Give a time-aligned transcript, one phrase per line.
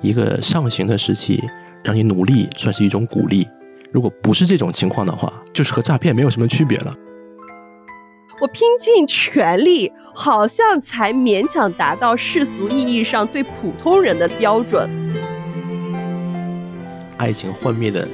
[0.00, 1.42] 一个上行的时期，
[1.82, 3.46] 让你努力算是一种鼓励。
[3.90, 6.94] 如果不是这种情况的话，就是和诈骗没有什么区别了。
[8.40, 14.88] 我拼尽全力，好像才勉强达到世俗意义上对普通人的标准。
[17.16, 18.06] 爱情幻灭的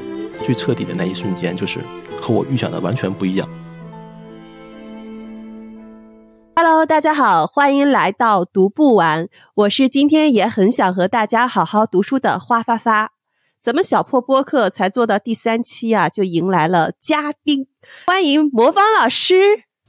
[0.43, 1.81] 最彻底的那一瞬间，就是
[2.19, 3.47] 和我预想的完全不一样。
[6.87, 9.27] 大家好，欢迎来到读不完。
[9.55, 13.13] 我是今天也很想和大家好好读书的花发发。
[13.59, 17.69] 咱们小破播客才做到第三期啊，就迎来了嘉宾，
[18.07, 19.35] 欢迎魔方老师。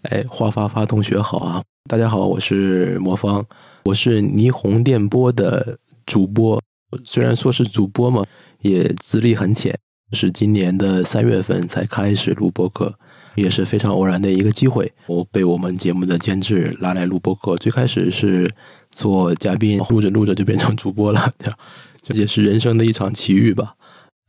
[0.03, 1.61] 哎，花发发同学好啊！
[1.89, 3.45] 大家好，我是魔方，
[3.83, 6.61] 我是霓虹电波的主播。
[7.03, 8.23] 虽然说是主播嘛，
[8.61, 9.77] 也资历很浅，
[10.13, 12.97] 是今年的三月份才开始录播客，
[13.35, 14.91] 也是非常偶然的一个机会。
[15.07, 18.51] 我被我们节目的监制拉来录播客，最开始是
[18.91, 21.33] 做嘉宾，录着录着就变成主播了，
[22.01, 23.75] 这也是人生的一场奇遇吧。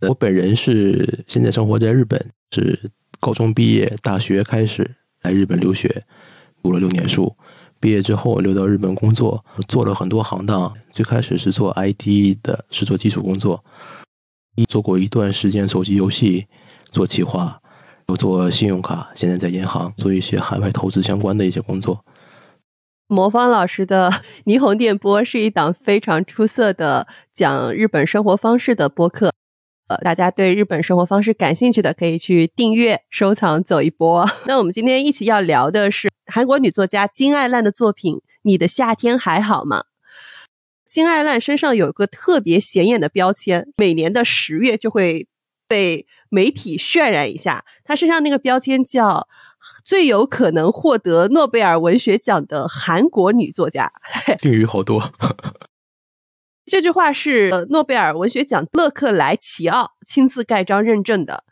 [0.02, 4.96] 我本人是现在生活在日本，是高中毕业，大学开始。
[5.22, 6.04] 来日本留学，
[6.62, 7.34] 读了六年书，
[7.80, 10.72] 毕业之后留到日本工作，做了很多行当。
[10.92, 13.64] 最开始是做 IT 的，是做基础工作，
[14.68, 16.46] 做过一段时间手机游戏，
[16.92, 17.60] 做企划，
[18.08, 19.10] 有做信用卡。
[19.14, 22.04] 现在在银行做一些海外投资相关的一些工作。
[23.08, 24.10] 魔方老师的
[24.44, 29.32] 霓虹电波是一档非常出色的讲日本生活方式的播客。
[29.88, 34.28] 呃，大家对日本生活方式感兴趣的，可以去订阅、收藏、走一波。
[34.46, 39.80] 那我们今天一起要聊的是韩国女作家金爱烂的作品《你的夏天还好吗》。
[40.84, 45.28] 金爱烂身上有一个特别显眼的标签，每年的十月就会
[45.66, 47.64] 被媒体渲染一下。
[47.84, 49.28] 她身上那个标签叫
[49.84, 53.92] “最有可能获得诺贝尔文学奖的韩国女作家”。
[54.38, 55.12] 定语好多。
[56.66, 61.44] 这句话是诺贝尔文学奖勒克莱齐奥亲自盖章认证的。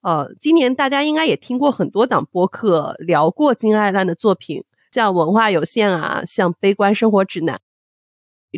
[0.00, 7.60] 呃，今年大家应该也听过很多档播客聊过金爱烂的作品，像文化有限啊，像悲观生活指南。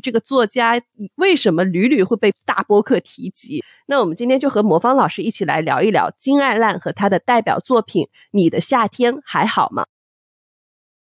[0.03, 0.81] 这个作家
[1.17, 3.63] 为什么屡屡会被大播客提及？
[3.87, 9.83] 那我们今天就和魔方老师一起来聊一聊金爱烂和他的代表作品《你的夏天还好吗》。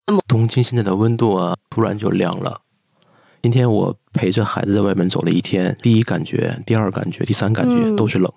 [0.08, 2.62] 那么，东京现在的温度啊，突然就凉了。
[3.44, 8.31] 今天我陪着孩子在外面走了一天，第一感觉、第二感觉、第三感觉都是冷。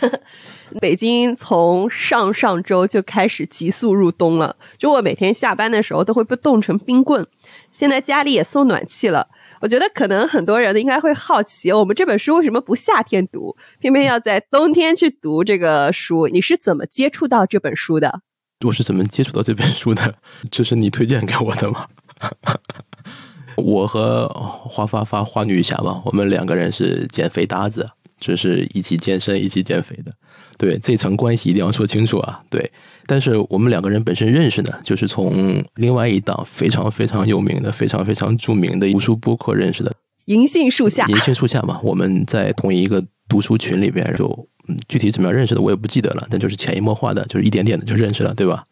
[0.80, 7.26] 北京从上上周就开始急速入冬了，就我每天下班的时候都会被冻成冰棍。
[7.70, 9.28] 现在家里也送暖气了，
[9.60, 16.28] 我觉得可能很多人应该会好奇，我们这本书为什么不夏天读，偏偏要在冬天去读这个书？
[16.28, 18.20] 你是怎么接触到这本书的？
[18.64, 20.16] 我是怎么接触到这本书的？
[20.50, 21.86] 这是你推荐给我的吗？
[23.56, 27.88] 我和花发发花女侠嘛，我们两个人是减肥搭子，
[28.18, 30.12] 就是一起健身、一起减肥的。
[30.58, 32.40] 对，这层关系一定要说清楚啊。
[32.48, 32.70] 对，
[33.06, 39.92] 但是我们两个人本身认识呢，就是从另外一档非常非常有名的、非常非常著名的读书播客认识的。
[40.26, 44.26] 银杏树下，银杏树下嘛，我们在同一个读书群里边，就
[44.66, 48.64] 嗯具体怎么样认识的我也不记得了，但就是潜移默化的，就是一点点的就认识了，对吧？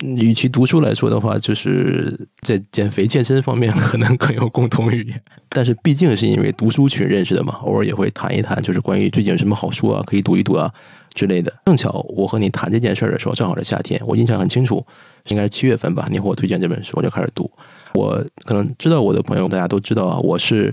[0.00, 5.22] 与其读书来说的话，就是在减肥健身方面可能更有共同语言。
[5.48, 10.70] 但是毕竟是因为读书群认识的嘛，偶尔也会谈一谈，就是关于最近有什么好书啊，可以读一读啊
[11.14, 11.52] 之类的。
[11.66, 14.84] 正巧我和你谈这件事儿的时候，正好是夏天，我印象很清楚，
[15.28, 16.08] 应该是七月份吧。
[16.10, 17.50] 你和我推荐这本书，我就开始读。
[17.94, 20.72] 我可能知道我的朋友，大家都知道啊，我是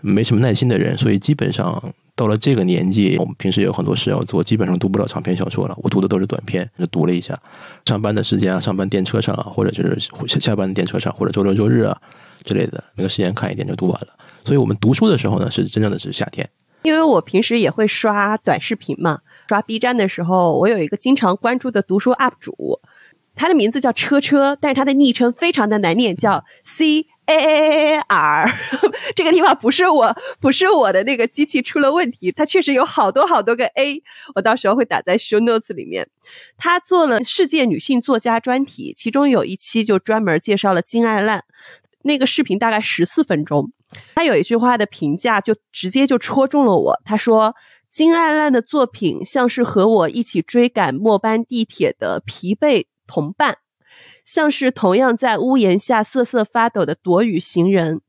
[0.00, 1.82] 没什么耐心的人，所以基本上。
[2.18, 5.76] 到了这个年纪，我们平时有很多事要做，基本上读不了长篇小说了。
[5.82, 7.38] 我读的都是短篇，就读了一下。
[7.84, 11.94] 上班的时间啊，上班电车上啊，或者就是下下班的电车上，或者周六周日啊
[12.42, 14.08] 之类的，那个时间看一点就读完了。
[14.46, 16.48] 所以我们读书的时候呢，是真正的是夏天。
[16.84, 22.80] 因为我平时也会刷短视频嘛，刷 B 站的时候，我有一个经常关注的读书 UP 主，
[23.34, 27.06] 他的名字叫车车，但是他的昵称非常的难念，叫 C。
[27.28, 28.48] A A A R，
[29.16, 34.00] 这个地方不是我，不是我的那个机器出了问题，它确实有好多好多个 A，
[34.36, 36.08] 我到时候会打在 show notes 里面。
[36.56, 41.42] 他做了世界女性作家专题，其中有一期就专门介绍了金爱烂，
[42.02, 43.72] 那个视频大概十四分钟。
[44.14, 47.56] 他有一句话的评价就直接就戳中了我，他说
[47.96, 53.56] 金爱烂的作品像是和我一起追赶末班地铁的疲惫同伴。
[54.22, 58.02] 像是同样在屋檐下瑟瑟发抖的躲雨行人，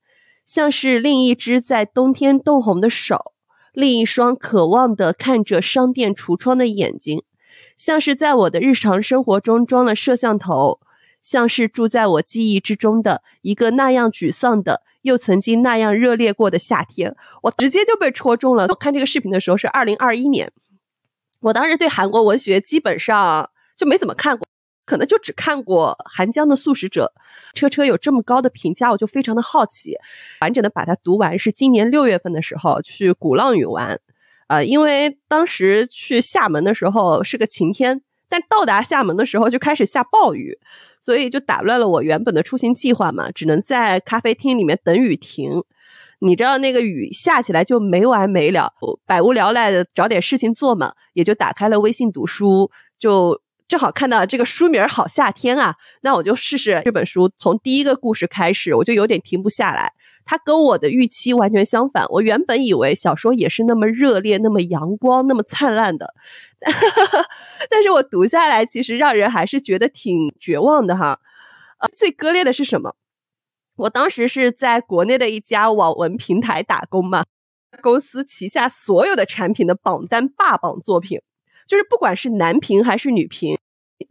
[0.45, 3.31] 像是另一只在冬天冻红的手，
[3.71, 7.23] 另一双渴望的看着商店橱窗的眼睛，
[7.77, 10.81] 像是在我的日常生活中装了摄像头，
[11.29, 17.13] 像是住在我记忆之中的一个那样沮丧的，又曾经那样热烈过的夏天。
[17.41, 18.65] 我直接就被戳中了。
[18.69, 20.49] 我看这个视频的时候是二零二一年，
[21.41, 24.47] 我当时对韩国文学基本上就没怎么看过。
[24.85, 27.11] 可能就只看过韩江的《素食者》，
[27.53, 29.97] 车车有这么高的评价，我就非常的好奇，
[30.39, 31.37] 完整的把它读完。
[31.37, 33.99] 是今年六月份的时候去鼓浪屿玩，
[34.47, 40.57] 啊，因为当时去厦门的时候是个晴天，但到达厦门的时候就开始下暴雨，
[40.99, 45.63] 所以就打乱了我原本的出行计划嘛，只能在咖啡厅里面等雨停。
[46.19, 48.73] 你知道那个雨下起来就没完没了，
[49.05, 53.41] 百无聊赖的找点事情做嘛，也就打开了微信读书，就。
[53.67, 57.29] 正好看到这个书名好夏天啊，那我就试试这本书。
[57.37, 59.91] 从第一个故事开始，我就有点停不下来。
[60.27, 62.05] 它跟我的预期完全相反。
[62.09, 66.13] 我原本以为小说也是那么热烈、那么阳光、那么灿烂的，
[67.71, 71.19] 但 是我读下来，其实让人还是觉得挺绝望的哈。
[71.79, 72.93] 呃，最割裂的是什么？
[73.77, 77.23] 我当时是在国内的一家网文平台打工嘛，
[77.81, 81.21] 公司旗下所有的产品的榜单霸榜作品。
[81.67, 83.57] 就是不管是男频还是女频，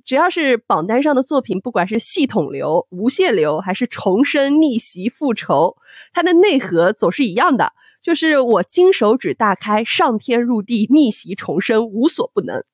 [0.05, 5.77] 只要是榜单上的作品，不管是系统流、无限流，还是重生、逆袭、复仇，
[6.12, 7.73] 它的内核总是一样的，
[8.03, 12.65] 就是我金手指大开，上天入地，逆袭重生，无所不能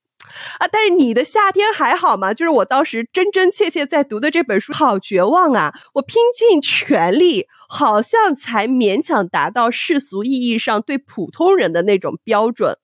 [0.59, 0.69] 啊！
[0.71, 2.33] 但是你的夏天还好吗？
[2.33, 5.75] 就是我当时真真切切在读的这本书，好绝望啊！
[5.95, 12.79] 我拼尽全力，好像才勉强达到世俗意义上对普通人的那种标准。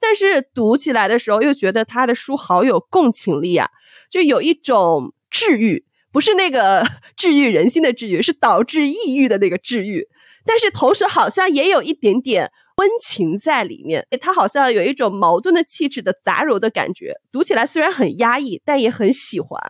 [0.00, 3.68] 但是读起来的时候，又觉得他的书好有共情力啊，
[4.10, 6.84] 就有一种治愈，不是那个
[7.16, 10.08] 治愈人心的治愈，是导致抑郁的那个治愈。
[10.46, 17.14] 但是同时好像也有一点点温情在里面，他好像有一种矛盾的气质的杂糅的感觉。
[17.30, 19.60] 读起来虽然很压抑，但也很喜欢。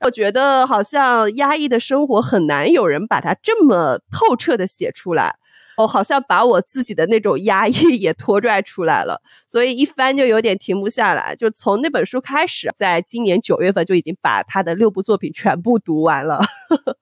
[0.00, 5.36] 我觉得好像压抑的生活很难有人把它这么透彻的写出来。
[5.76, 11.34] 我好像把我自己的那种压抑 也拖拽出来了，所以一翻就有点停不下来。
[11.34, 16.40] 就从那本书开始，在今年九月份就已经把他的六部作品全部读完了。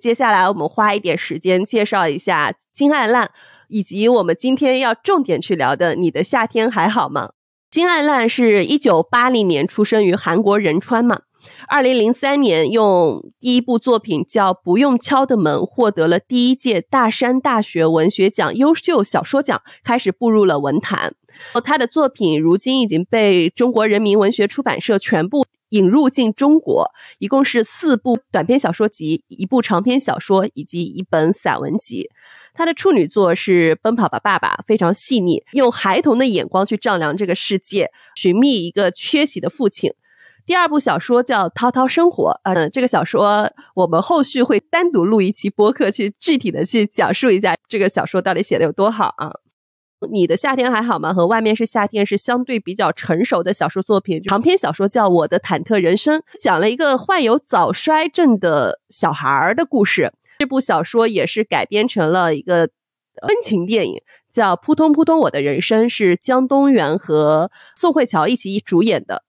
[0.00, 3.30] 接下来我们花一点时间介绍一下金爱烂，
[3.66, 7.30] 以及我们今天要重点去聊的《你的夏天还好吗》。
[7.68, 11.22] 金爱烂是一九八零年出生于韩国仁川嘛。
[11.66, 21.14] 二零零三年，用第一部作品叫《不用敲的门》，获得了第一届大山大学文学奖优秀小说奖，开始步入了文坛。
[21.64, 32.08] 他的作品如今已经被中国人民文学出版社全部引入进中国，一共是四部短篇小说集、一部长篇小说以及一本散文集。
[32.54, 39.92] 他的处女作是《奔跑吧，爸爸》，非常细腻，用孩童的眼光去丈量这个世界，寻觅一个缺席的父亲。
[40.48, 49.30] 第二部小说叫《涛涛生活》，嗯，这个小说我们后续会单独录一期播客，去具体的去讲述一下这个小说到底写的有多好啊。
[50.10, 51.12] 你的夏天还好吗？
[51.12, 60.14] 和外面是夏天是相对比较成熟的小说作品，长篇小说叫《我的忐忑人生》，讲了一个患有早衰症的小孩儿的故事。
[60.38, 62.70] 这部小说也是改编成了一个
[63.28, 69.24] 温情电影，叫《扑通扑通我的人生》，是江东元和宋慧乔一起主演的。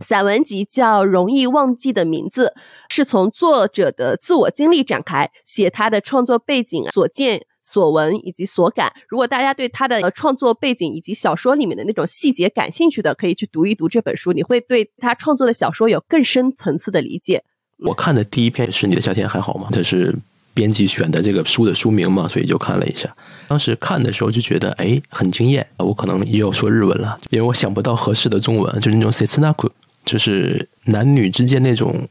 [0.00, 2.54] 散文集叫《容易忘记的名字》，
[2.88, 8.92] 是从作者的自我经历展开，写他的创作背景、所见所闻以及所感。
[9.08, 17.44] 如果大家对他的创作背景以及小说里面的那种细节感兴趣的，可以去读一读这本书，你会对他创作的小说有更深层次的理解。
[17.78, 19.68] 我看的第一篇是你的夏天还好吗？
[19.70, 20.14] 这是
[20.52, 23.14] 编辑选的这个书的书名嘛，所以就看了一下。
[23.48, 25.66] 当时看的时候就觉得，哎，很惊艳。
[25.78, 29.70] 我可能也有说日文了，因为我想不到合适的中文，就是那种 setsunaku。
[30.04, 32.08] 就是男女之间那种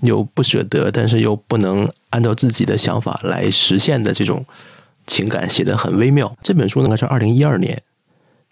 [0.00, 4.44] 又不舍得，但是又不能按照自己的想法来实现的这种
[5.06, 6.36] 情感，写的很微妙。
[6.42, 7.82] 这本书呢是二零一二年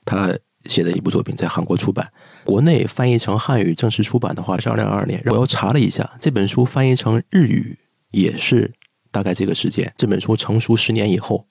[0.05, 2.11] 他写的一部作品，在韩国出版，
[2.45, 5.23] 国内翻译成汉语正式出版的话是二零二二年。
[5.27, 7.77] 我又查了一下，这本书翻译成日语
[8.11, 8.73] 也是
[9.11, 9.93] 大概这个时间。
[9.97, 11.47] 这本书成熟十年以后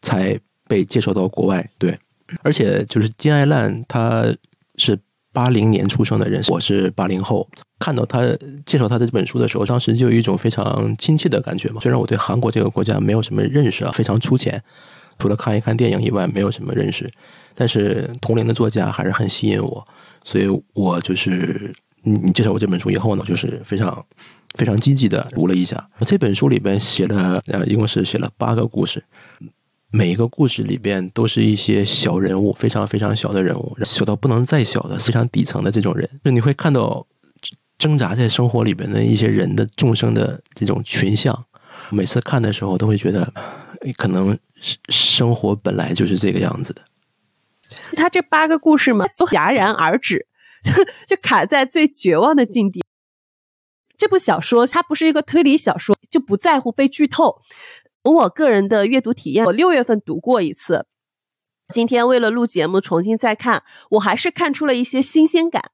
[0.00, 1.68] 才被介绍到国外。
[1.76, 1.98] 对，
[2.42, 4.34] 而且就是金爱烂，他
[4.76, 4.98] 是。
[5.32, 7.48] 八零年出生的人，我是八零后。
[7.78, 8.20] 看到他
[8.66, 11.80] 介绍他的这本书的时候，当时就有一种非常亲切的感觉嘛。
[11.80, 14.62] 虽然我对韩国这个国家没有什么认识啊，非常粗浅，
[15.18, 17.10] 除了看一看电影以外，没有什么认识。
[17.54, 19.86] 但是同龄的作家还是很吸引我，
[20.24, 24.04] 所以我就是你你介绍我这本书以后呢，就是非常
[24.54, 25.88] 非常积极的读了一下。
[26.06, 29.04] 这本书里边写了呃，一共是写了八个故事。
[29.90, 36.08] 每一个故事里边都是一些小人物，非常非常小的人物，小到不能再小的非常底层的这种人。
[36.22, 37.06] 就你会看到
[37.78, 41.46] 挣扎在生活里边的一些人的众生的这种群像。
[41.90, 43.32] 每次看的时候，都会觉得，
[43.96, 44.38] 可能
[44.90, 46.82] 生活本来就是这个样子的。
[47.96, 50.26] 他这八个故事嘛，都戛然而止，
[51.08, 52.84] 就卡在最绝望的境地。
[53.96, 57.40] 这部小说它不是一个推理小说，就不在乎被剧透。
[58.08, 60.86] 从我个人的阅读体验，我六月份读过一次，
[61.74, 65.72] 今天为了录节目重新再看，我还是看出了一些新鲜感。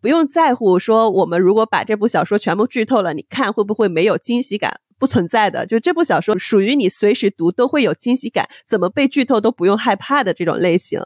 [0.00, 4.82] 不用在乎说我们如果把这部小说全部剧透了，你看会不会没有惊喜感？
[5.00, 11.00] 不存在的，就这部小说属于你随时读都会有惊喜感，怎么被剧透都不用害怕的这种类型。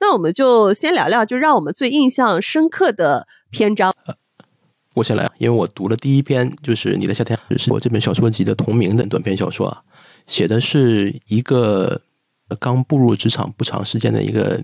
[0.00, 3.94] 那我们就先聊聊，就让我们最印象深刻的篇章。
[4.94, 9.82] 我先来，因为我读了第一篇，就是《你的夏天》，是我这本小说集的同名的短篇小说啊，
[10.26, 12.02] 写的是一个
[12.58, 14.60] 刚步入职场不长时间的一个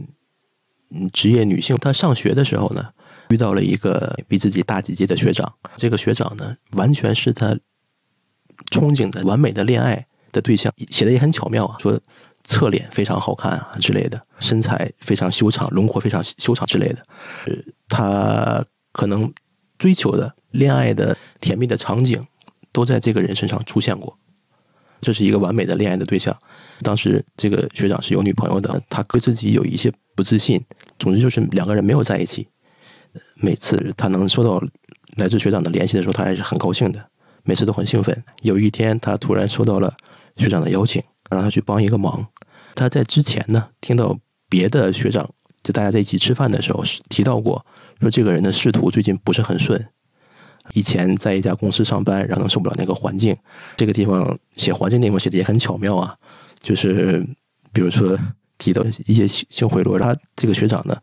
[1.13, 2.89] 职业女性，她上学的时候呢，
[3.29, 7.57] 遇到了一个比自己大几届的学长，这个学长呢，完全是她
[8.73, 12.01] 憧憬的完美的恋爱的对象，写的也很巧妙啊，说
[12.43, 17.07] 侧脸非常好看啊之类的，身材非常修长，轮廓非常修长之类的，
[17.47, 17.55] 呃，
[17.89, 19.33] 他可能。
[19.79, 22.27] 追求的恋爱的甜蜜的场景，
[22.73, 24.19] 都在这个人身上出现过。
[25.01, 26.37] 这是一个完美的恋爱的对象。
[26.83, 30.65] 当时这个学长是有女朋友的，他对自己有一些不自信。
[30.99, 32.49] 总之就是两个人没有在一起。
[33.35, 34.63] 每次他能收到
[35.17, 37.11] 来自学长的联系的时候，他还是很高兴的，
[37.45, 38.25] 每次都很兴奋。
[38.41, 39.95] 有一天，他突然收到了
[40.37, 42.27] 学长的邀请，让他去帮一个忙。
[42.75, 44.19] 他在之前呢，听到
[44.49, 45.31] 别的学长
[45.67, 47.67] 就大家在一起吃饭的时候提到过。
[48.01, 49.85] 说这个人的仕途最近不是很顺，
[50.75, 53.35] 以前在一家公司上班，然后受不了那个环境。
[53.77, 56.15] 这个地方写环境地方写的也很巧妙啊，
[56.61, 57.27] 就是
[57.73, 58.17] 比如说
[58.59, 60.97] 提到一些性性贿赂，他这个学长呢，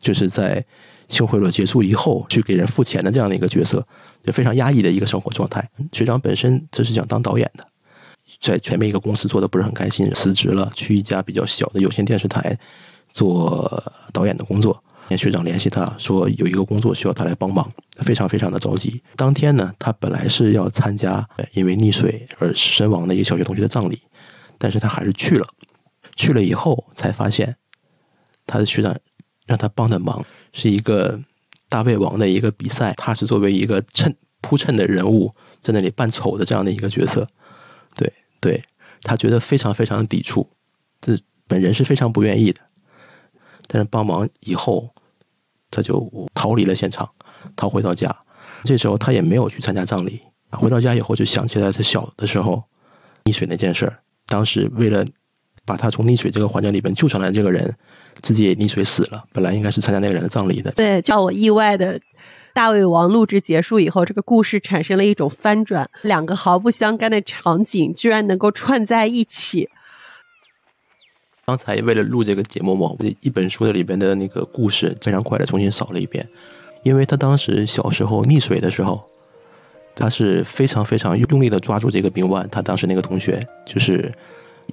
[0.00, 0.64] 就是在
[1.06, 3.86] 性贿赂结束以后去给人付钱的这样的一个角色，
[4.24, 5.68] 就非常压抑的一个生活状态。
[5.92, 7.68] 学长本身这是想当导演的，
[8.40, 12.58] 在前面一个公司做的不是很开心，辞职了，去一家比较小的有线电视台
[13.10, 14.82] 做导演的工作。
[15.16, 17.66] 学长联系他说有一个工作需要他来帮忙，
[18.02, 19.02] 非常非常的着急。
[19.16, 24.02] 当天呢，他本来是要参加因为溺水而身亡的一个小学同学的葬礼，
[24.58, 25.46] 但是他还是去了。
[26.14, 27.56] 去了以后才发现，
[28.44, 28.94] 他的学长
[29.46, 30.22] 让他帮的忙
[30.52, 31.18] 是一个
[31.70, 37.26] 大胃王的一个比赛，他是作为一个衬铺衬的人物在那里扮丑的这样的一个角色。
[37.94, 38.62] 对对，
[39.02, 40.50] 他觉得非常非常的抵触，
[41.00, 42.60] 这本人是非常不愿意的。
[43.68, 44.90] 但是帮忙以后。
[45.70, 47.06] 他就逃离了现场，
[47.54, 48.10] 逃回到家。
[48.64, 50.18] 这时候他也没有去参加葬礼。
[50.52, 52.64] 回到家以后，就想起来他小的时候
[53.24, 53.98] 溺水那件事儿。
[54.28, 55.04] 当时为了
[55.66, 57.76] 把他从溺水这个环境里边救上来，这个人
[58.22, 59.22] 自己也溺水死了。
[59.30, 60.70] 本来应该是参加那个人的葬礼的。
[60.70, 62.00] 对，叫我意外的，
[62.54, 69.68] 大胃王录制结束以后，这个故事产生了一种翻转，两个毫不相干的场景居然能够串在一起。
[71.48, 76.28] 刚才为了录这个节目嘛，我一本书的里边的那个故事非常快的重新扫了一遍，
[76.82, 79.02] 因为他当时小时候溺水的时候，
[79.96, 84.12] 他是非常非常用力的抓住这个冰腕，他当时那个同学就是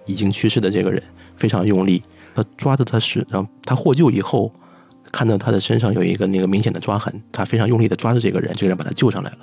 [0.06, 1.02] 已经去世的这个人，
[1.38, 2.04] 非常用力，
[2.36, 4.52] 他抓着他是，然后他获救以后，
[5.14, 9.38] 看到他的身上有一个那个明显的抓痕，他非常用力的抓着这个人，这个人把他救上来了。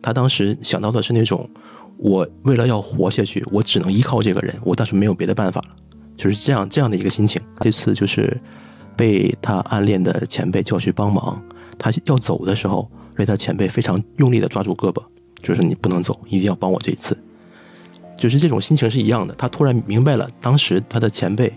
[0.00, 1.50] 他当时想到的是那种，
[1.96, 5.70] 我为了要活下去，我只能依靠这个人，我当时没有别的办法了。
[6.20, 7.40] 就是这样这样的一个心情。
[7.60, 8.38] 这次就是
[8.94, 11.42] 被他暗恋的前辈叫去帮忙，
[11.78, 12.86] 他要走的时候，
[13.16, 15.02] 被他前辈非常用力的抓住胳膊，
[15.42, 17.16] 就是你不能走，一定要帮我这一次。
[18.18, 19.34] 就是这种心情是一样的。
[19.36, 21.50] 他突然明白了，当时他的前辈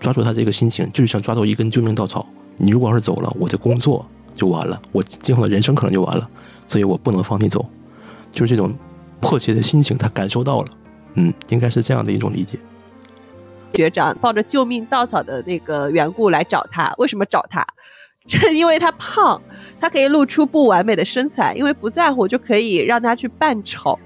[0.00, 2.26] 抓住他这个心情，就是想抓住一根救命稻草。
[2.56, 6.26] 你如果要是走了，我的工作就完了，我今后的人生可能就完了，
[6.66, 7.68] 所以我不能放你走。
[8.32, 8.74] 就是这种
[9.20, 10.68] 迫切的心情，他感受到了。
[11.16, 12.58] 嗯，应该是这样的一种理解。
[13.74, 17.66] 学长抱着救命稻草的那个缘故来找他，为什么找他？
[18.52, 19.40] 因为他胖，
[19.80, 23.98] 他可以露出不完美的身材，因为不在乎就可以让他去扮丑。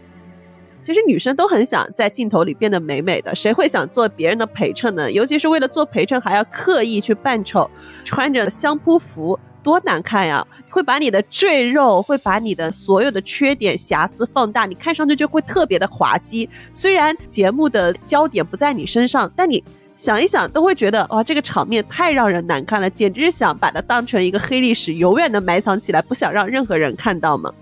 [0.80, 5.10] 其实女生都很想在镜头里变得美美的，谁会想做别人的陪衬呢？
[5.10, 7.70] 尤其是为了做陪衬还要刻意去扮丑，
[8.04, 9.38] 穿着相扑服。
[9.62, 10.46] 多难看呀！
[10.68, 16.48] 会把你的赘肉，会把你的所有的缺点瑕疵放大，你看上去就会特别的滑稽。
[16.72, 19.62] 虽然节目的焦点不在你身上，但你
[19.96, 27.52] 想一想都会觉得哇，这个场面太让人难看了，简直是想把它当成一个黑历史，永远的埋藏起来， 不想让任何人看到嘛。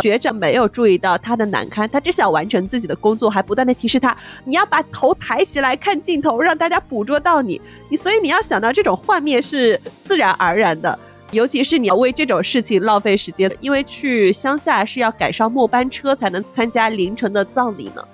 [0.00, 4.16] 学长没有注意到他的难堪，他只想完成自己的工作，还不断的提示他，
[4.46, 7.60] 你要把头抬起来看镜头，让大家捕捉到你。
[7.90, 10.98] 你所以你要想到这种画面是自然而然的。
[11.32, 18.04] 尤其是你要为这种事情浪费时间，因为去乡下是要赶上末班车才能参加凌晨的葬礼呢。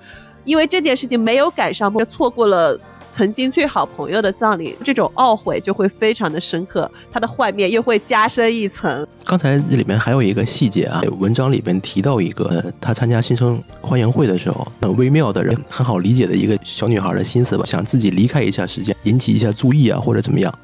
[0.44, 9.04] 因为这件事情没有赶上，就错过了曾经最好朋友的葬礼，这种懊悔就会非常的深刻，他的幻灭又会加深一层。
[9.24, 20.54] 刚才这里面还有一个细节啊，文章里面提到一个，他参加新生欢迎会的时候，很微妙的人，很好理解的一个小女孩的心思吧，想自己离开一下时间，引起一下注意啊，或者怎么样。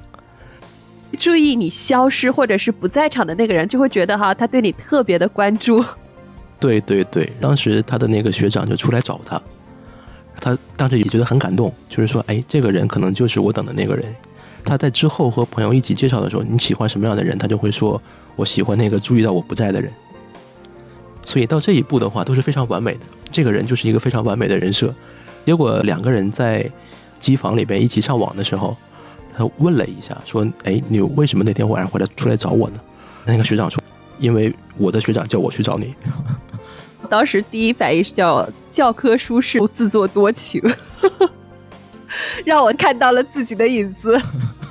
[1.14, 5.85] 注意你消失或者是不在场的那个人，就会觉得哈，他对你特别的关注。
[6.61, 9.40] 对对对，当时他的那个学长就出来找他。
[10.40, 14.04] 他当时也觉得很感动，就是说，哎，这个人可能就是我等的那个人。
[14.64, 18.00] 他在之后和朋友一起介绍的时候，你喜欢什么样的人，他就会说，
[18.35, 19.92] 我喜欢那个注意到我不在的人。
[21.25, 23.00] 所以到这一步的话，都是非常完美的。
[23.30, 24.92] 这个人就是一个非常完美的人设。
[25.44, 26.68] 结果两个人在
[27.21, 28.76] 机房里边一起上网的时候，
[29.37, 32.81] 他问了一下，说，哎，你为什么那天晚上回来出来找我呢？
[33.25, 33.83] 那个学长说，
[34.19, 35.95] 因为我的学长叫我去找你。
[37.09, 40.62] 当时第一反应是叫教科书式自作多情，
[42.45, 44.21] 让我看到了自己的影子。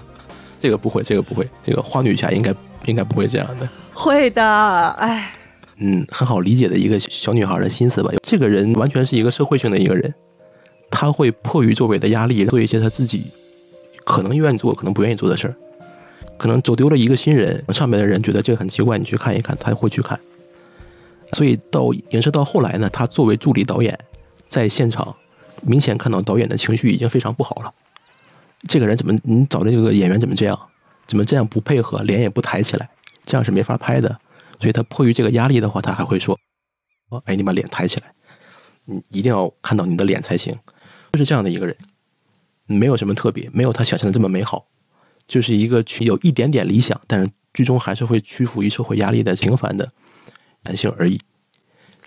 [0.59, 2.53] 这个不会，这个不会，这个花女侠应该
[2.85, 3.67] 应该不会这样的。
[3.93, 5.33] 会的，哎，
[5.77, 8.11] 嗯，很好理解的一个小女孩的心思吧。
[8.23, 10.13] 这个人完全是一个社会性的一个人，
[10.89, 13.25] 他会迫于周围的压力做一些他自己
[14.05, 15.55] 可能愿意做、可能不愿意做的事儿。
[16.37, 20.19] 可能走丢了一个新人，上面的人觉得这个很奇怪，你去看一看，他会去看。
[21.33, 23.97] 所以到延伸到后来呢，他作为助理导演，
[24.49, 25.15] 在现场
[25.61, 27.73] 明显看到导演的情绪已经非常不好了。
[28.67, 30.59] 这个人怎么你找的这个演员怎么这样？
[31.05, 32.89] 怎么这样不配合，脸也不抬起来，
[33.25, 34.17] 这样是没法拍的。
[34.57, 36.39] 所以他迫于这个压力的话，他还会说
[37.11, 38.13] ：“哦，哎，你把脸抬起来，
[38.85, 40.57] 你一定要看到你的脸才行。”
[41.11, 41.75] 就是这样的一个人，
[42.65, 44.67] 没有什么特别，没有他想象的这么美好，
[45.27, 49.91] 就是一个有一点点理想，但是最终还是会屈服于社会压力的平凡的。
[50.63, 51.19] 男性而已，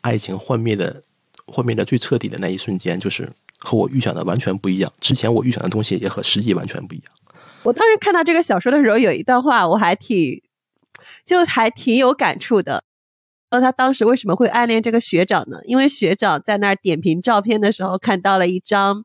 [0.01, 1.03] 爱情幻灭的
[1.47, 4.91] 幻灭的最彻底的那一瞬间，就是和我预想的完全不一样。
[4.99, 7.13] 之前我预想的东西也和实际完全不一样。
[7.65, 10.43] 我当时看到这个小说的时候，有一段话我还挺，
[11.27, 12.85] 就还挺有感触的。
[13.51, 15.59] 那他当时为什么会暗恋这个学长呢？
[15.67, 19.05] 因为学长在那儿点评照片的时候，看到了一张。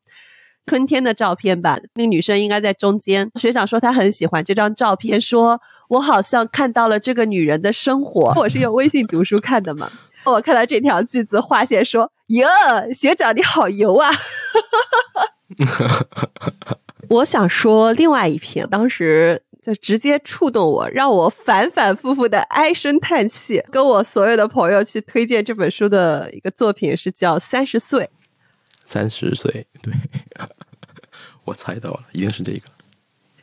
[0.66, 3.30] 春天的照片吧，那女生应该在中间。
[3.40, 8.34] 学长说他很喜欢这张照片，说我好像看到了这个女人的生活。
[8.40, 9.92] 我是用微信读书看的嘛，
[10.26, 12.48] 我看到这条句子划线说：“哟，
[12.94, 14.12] 学长你好油啊！
[17.10, 23.62] ”我想说另外一篇，当时就直接触动我，让我反反复复的唉声叹气。
[23.72, 28.04] 跟我所有的朋友去推荐这本书的一个作品是叫《三十岁》。
[28.92, 29.94] 三十岁，对，
[31.46, 32.68] 我猜到了，一定是这个，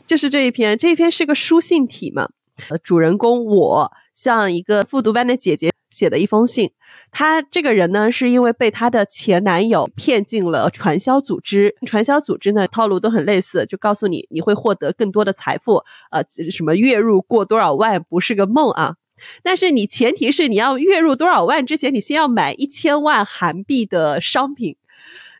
[0.06, 0.76] 就是这一篇。
[0.76, 2.28] 这一篇是个书信体嘛？
[2.68, 6.72] 呃，主人公我向一个复读班的姐姐写的一封信。
[7.10, 11.74] 她这个人呢，是因为被她的前男友骗进了传销组织。
[11.86, 18.96] 传销组织呢，套路都很类似，就告诉你你会获得更多的财富，呃，什么月入过多少万不是个梦啊。
[19.42, 24.76] 但是你前提是你要月入多少万之前，你先要买一千万韩币的商品。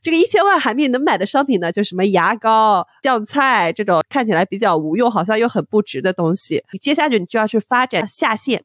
[0.03, 6.65] 这个一千万韩币能买的商品呢，就什么牙膏、酱菜这种看起来比较无用，好像又很不值的东西。
[6.73, 8.65] 你接下去你就要去发展下线，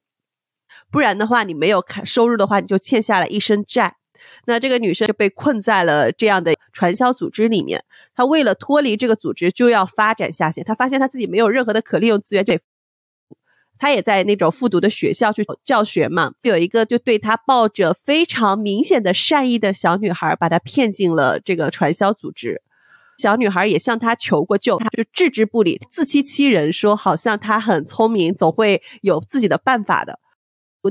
[0.92, 3.96] 不然的话，你没有看收入的话，你就欠下了一身债。
[4.46, 7.84] 那这个女生就被困在了这样的传销组织里面。
[8.16, 10.64] 她为了脱离这个组织，就要发展下线。
[10.64, 12.46] 她发现她自己没有任何的可利用资源。
[13.78, 22.62] 他也在那种复读的学校去教学嘛，有一个就对他抱着非常明显的善意的小女孩，把他骗进了这个传销组织。
[23.18, 30.20] 小女孩也向他求过救，他就置之不理，自欺欺人，说好像他很聪明，总会有自己的办法的。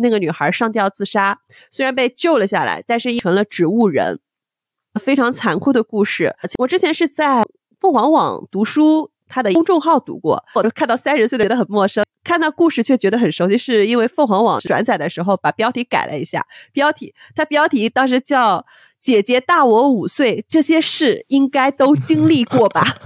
[0.01, 1.41] 那个女孩上吊自杀，
[1.71, 4.21] 虽然被救了下来，但是成了植物人，
[5.01, 6.35] 非常残酷的故事。
[6.59, 7.43] 我之前是在
[7.81, 9.11] 凤凰网读书。
[9.35, 16.47] 他的公众号读过，我就看到三十岁的觉得很陌生，看到故事却觉得很熟悉，是因为凤凰网转载的时候把标题改了一下。
[16.73, 18.65] 标题，它标题当时叫
[19.01, 22.85] “姐姐大我五岁，这些事应该都经历过吧。”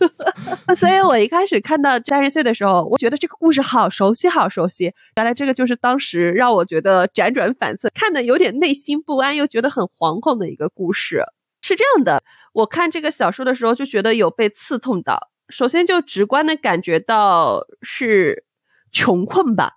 [0.74, 4.94] 所以我一开始看到三十岁的时候，我觉得这个故事好熟悉，好熟悉。
[5.16, 11.22] 原来这个就是当时让我觉得辗转反侧，看的有点内心不安，又觉得很惶恐的一个故事。
[11.60, 12.22] 是这样的，
[12.54, 15.28] 我看这个小说的时候就觉得有被刺痛到。
[15.50, 18.44] 首先就直观的感觉到是
[18.90, 19.74] 穷困吧，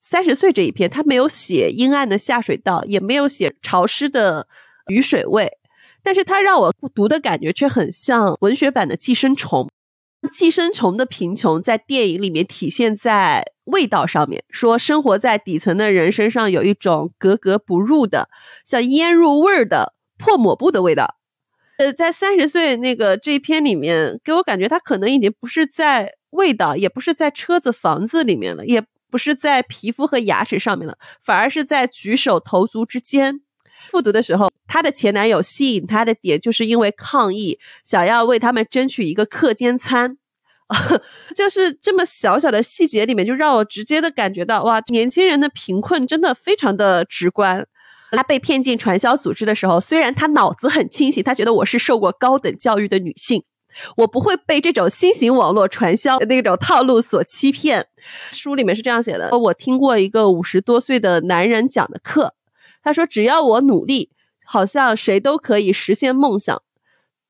[0.00, 4.48] 三十岁这一篇他没有写阴暗的下水道，也没有写潮湿的
[4.88, 5.58] 雨水味，
[6.02, 9.68] 但是他让我读的感觉却很像文学版的寄生虫。
[10.30, 18.28] 寄生虫的贫穷在电影里面体现在味道上面，说生活在底层的人身上有一种格格不入的、
[18.66, 21.16] 像腌入味儿的破抹布的味道。
[21.78, 33.40] 呃，在三十岁那个这一篇里面，给我感觉他可能已经不是在味道，也不是在车子、房子里面了，也不是在皮肤和牙齿上面了，反而是在举手投足之间。
[33.88, 40.18] 复读的时候，她的前男友吸引她的点，就是因为抗议，想要为他们争取一个课间餐，
[41.34, 47.66] 就是这么小小的细节里面，就让我直接的感觉到，哇，年轻人的贫困真的非常的直观。
[48.12, 53.44] 她被骗进传销组织的时候，虽然她脑子很清醒，她觉得我是受过高等教育的女性，
[53.96, 57.86] 我不会被这种新型网络传销的那种套路所欺骗。
[58.32, 62.34] 书里面是这样写的：我听过一个五十多岁的男人讲的课。
[62.82, 64.10] 他说：“只要我努力，
[64.44, 66.62] 好像谁都可以实现梦想。”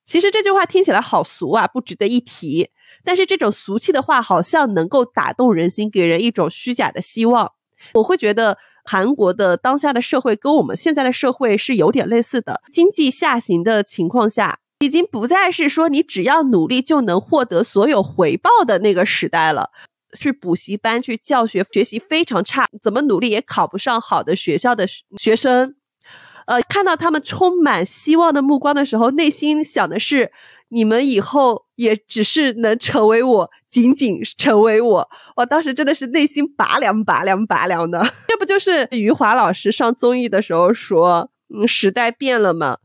[0.06, 2.70] 其实这句话听起来好俗啊，不值得一提。
[3.04, 7.52] 但是这种俗气的话，好像能够打动人心，给人一种虚假的希望。
[7.94, 12.60] 我会觉得韩国的当下的社会跟我们现在的社会是有点类似的。
[12.70, 19.70] 经济下行的情况下，已经不再是说你只要努力就能获得所有回报的那个时代了。
[20.18, 25.76] 去补习班去教学，学习非常差，怎么努力也考不上好的学校的学学生，
[26.46, 30.32] 呃，看到他们充满希望的目光的时候，内心想的是：
[30.70, 35.10] 你们以后也只是能成为我，仅仅成为我。
[35.36, 38.12] 我当时真的是内心拔凉拔凉拔凉的。
[38.26, 42.78] 这不就是余华老师上综艺的时候说：“嗯，时代变了嘛，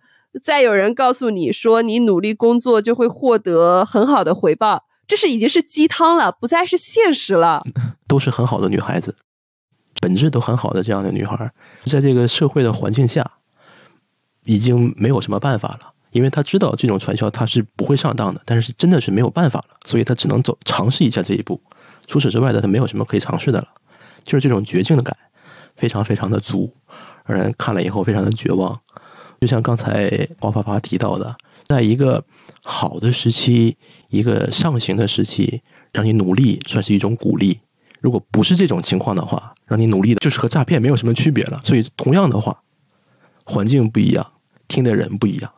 [0.43, 7.61] 再有人告诉你说你努力工作就会获得很好的回报。”这是已经是鸡汤了，不再是现实了。
[8.09, 9.15] 都是很好的女孩子，
[10.01, 11.51] 本质都很好的这样的女孩，
[11.85, 13.33] 在这个社会的环境下，
[14.45, 15.93] 已经没有什么办法了。
[16.11, 21.61] 因为她知道这种传销她是不会上当的，但是真的是没有办法了，所以她只能走尝试一下这一步。
[22.07, 23.67] 除此之外的，她没有什么可以尝试的了。
[24.23, 25.15] 就是这种绝境的感，
[25.75, 26.73] 非常非常的足，
[27.27, 28.81] 让人看了以后非常的绝望。
[29.45, 31.35] 就像刚才王发发提到的。
[31.67, 32.23] 在一个
[32.63, 33.77] 好的时期，
[34.09, 37.59] 一个上行的时期，让你努力算是一种鼓励。
[38.01, 41.61] 如果不是这种情况的话，让你努力的就是和诈骗没有什么区别了。
[41.63, 42.63] 所以，同样的话，
[43.43, 44.25] 环境不一样，
[44.67, 45.51] 听的人不一样，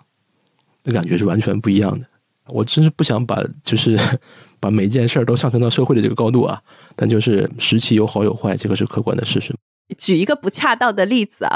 [0.84, 2.06] 那感觉是完全不一样的。
[2.48, 3.98] 我真是不想把就是
[4.60, 6.62] 把每一件事儿都上升到社会的这个高度啊，
[6.98, 9.56] 但就是时期有好有坏，这个是客观的事实。
[9.98, 11.56] 举一个不恰当的例子啊，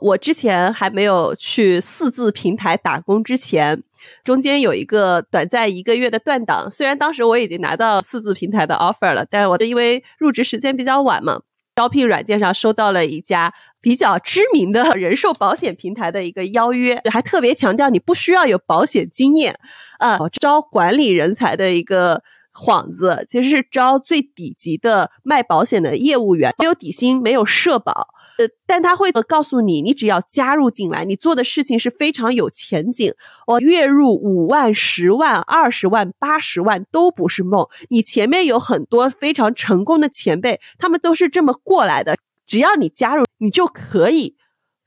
[0.00, 3.82] 我之前还没有去四字平台打工之前，
[4.22, 6.70] 中间有一个短暂一个月的断档。
[6.70, 11.40] 虽然当时我已经拿到四字平台的 offer 了，但是我因为入职时间比较晚嘛，
[11.74, 19.58] 招聘软件上收到了一家比较知名的人寿保险平台的一个邀约，还特别强调你不需要有保险经验
[19.98, 22.22] 啊，招管理人才的一个。
[22.52, 33.14] 幌子其实是招最底级的卖保险的业务员，没有底薪，没有社保，呃，但他会告诉你，你只要加入进来，你做的事情是非常有前景。
[33.46, 37.66] 我月入五万、十万、二十万、八十万都不是梦。
[37.88, 42.16] 你前面有很多非常成功的前辈，他们都是这么过来的。
[42.46, 44.36] 只要你加入，你就可以。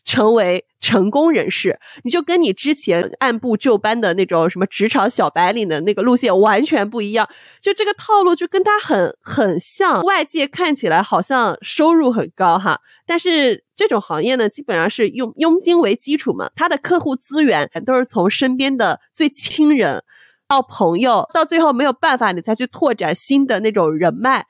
[0.06, 7.28] 成为成功人士，你就跟你之前按部就班的那种什么职场小白领的那个路线完全不一样。
[7.60, 20.04] 就这个套路就跟他很很像，外界看起来好像收入很高哈，但是这种行业呢，基本上是用佣金为基础嘛，他的客户资源都是从身边的最亲人
[20.48, 24.46] 到朋友，到最后没有办法，你才去拓展新的那种人脉。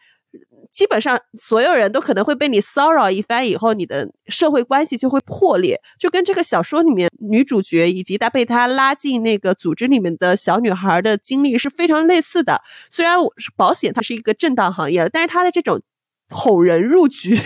[0.75, 12.61] 基本上所有人都可能会被你骚扰一番，以后你的社会关系就会破裂，就跟这个小说里面女主角以及她被他拉进那个组织里面的小女孩的经历是非常类似的。
[12.89, 13.15] 虽然
[13.55, 15.81] 保险它是一个正当行业，但是它的这种
[16.29, 17.38] 哄人入局、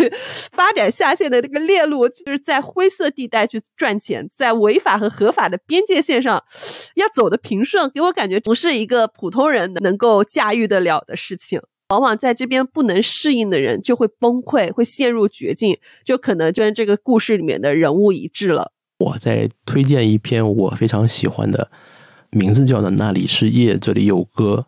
[0.52, 6.44] 发展下线的这个链路，就是在灰色地带去赚钱，在违法和合法的边界线上
[6.96, 11.62] 要走的平顺，给我感觉不是一个普通人能够驾驭得了的事情。
[11.90, 18.72] 往往在这边不能适应的人就会崩溃，会陷入绝境，就可能就跟这个故事里面的人物一致了。
[19.00, 21.72] 我在推荐一篇我非常喜欢的，
[22.30, 24.68] 名字叫做《那里是夜，这里有歌》。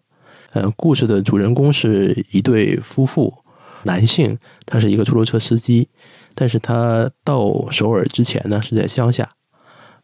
[0.54, 3.36] 嗯，故事的主人公是一对夫妇，
[3.84, 5.90] 男性他是一个出租车司机，
[6.34, 9.34] 但是他到首尔之前呢是在乡下，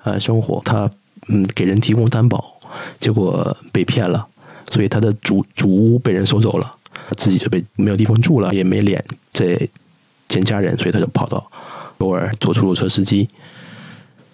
[0.03, 0.89] 呃，生活他
[1.29, 2.59] 嗯给人提供担保，
[2.99, 4.27] 结果被骗了，
[4.71, 6.76] 所以他的主主屋被人收走了。
[7.07, 9.57] 他自己就被没有地方住了，也没脸再
[10.27, 11.49] 见家人，所以他就跑到
[11.99, 13.29] 偶尔做出租车司机。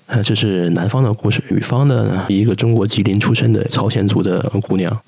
[0.07, 4.99] 呃，这是南方的故事，女方的呢，一个中国吉林出身的朝鲜族的姑娘。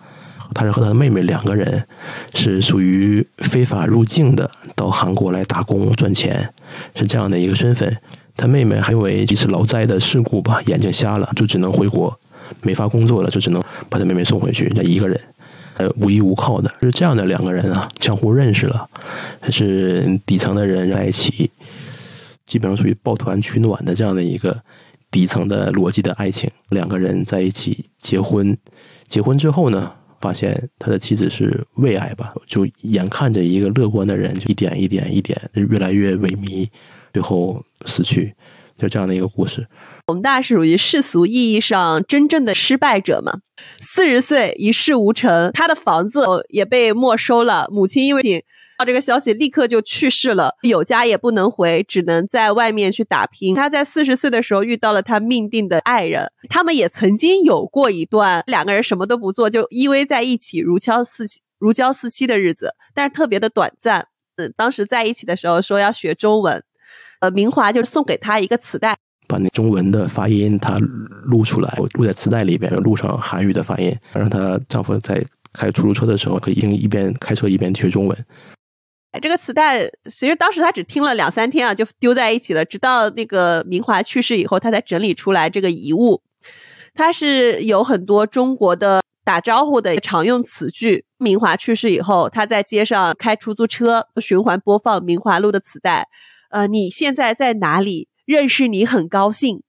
[0.53, 1.85] 她是和她妹妹两个人
[2.33, 6.53] 是属于非法入境的，到韩国来打工赚钱，
[6.95, 7.97] 是这样的一个身份。
[8.37, 12.17] 她妹妹还因为一次劳灾的事故吧，眼睛瞎了，就只能回国，
[12.61, 15.19] 没法工作了，就只能把她妹妹送回去，她一个人，
[15.77, 18.89] 呃，无依无靠的，是这样的两个人啊，相互认识了，
[19.39, 21.51] 还是底层的人在一起，
[22.45, 24.61] 基本上属于抱团取暖的这样的一个
[25.11, 28.57] 底层的逻辑的爱情，两个人在一起结婚，
[29.07, 29.91] 结婚之后呢？
[30.21, 36.67] 发现他的妻子是胃癌吧，就眼看着一个乐观的人，就一点一点一点越来越萎靡，
[37.13, 38.33] 最后死去，
[38.75, 39.67] 就这样的一个故事。
[40.07, 43.41] 我们大家是属于世俗意义上真正的失败者嘛？
[43.79, 48.45] 四十岁一事无成，他的房子也被没收了，母亲因为。
[48.77, 53.55] 到这个消息，立刻就去世了，有家也不能回，只能在外面去打拼。
[53.55, 61.23] 他在四十岁的时候遇到了他命定的爱人，他们也曾经有过一段两个人什么都不做就依偎在一起如胶似、
[61.57, 64.09] 如胶似漆的日子，但是特别的短暂。
[64.35, 66.61] 嗯，当时在一起的时候说要学中文，
[67.21, 70.77] 呃，明华就送给他一个磁带，把那中文的发音他
[71.23, 78.25] 录出来，录在磁带里边，录上韩语的发音，让她丈夫在开出租车的时候可以一边开车一边学中文。
[79.21, 82.65] 这个磁带其实当时他只听了两三天啊，就丢在一起了。
[82.65, 86.21] 直到那个明华去世以后，他才整理出来这个遗物。
[86.93, 91.05] 它是有很多中国的打招呼的常用词句。
[91.17, 96.09] 明华去世以后，他在街上开出租车，循环播放明华录的磁带。
[96.49, 98.09] 呃，你现在在哪里？
[98.25, 99.63] 认识你很高兴。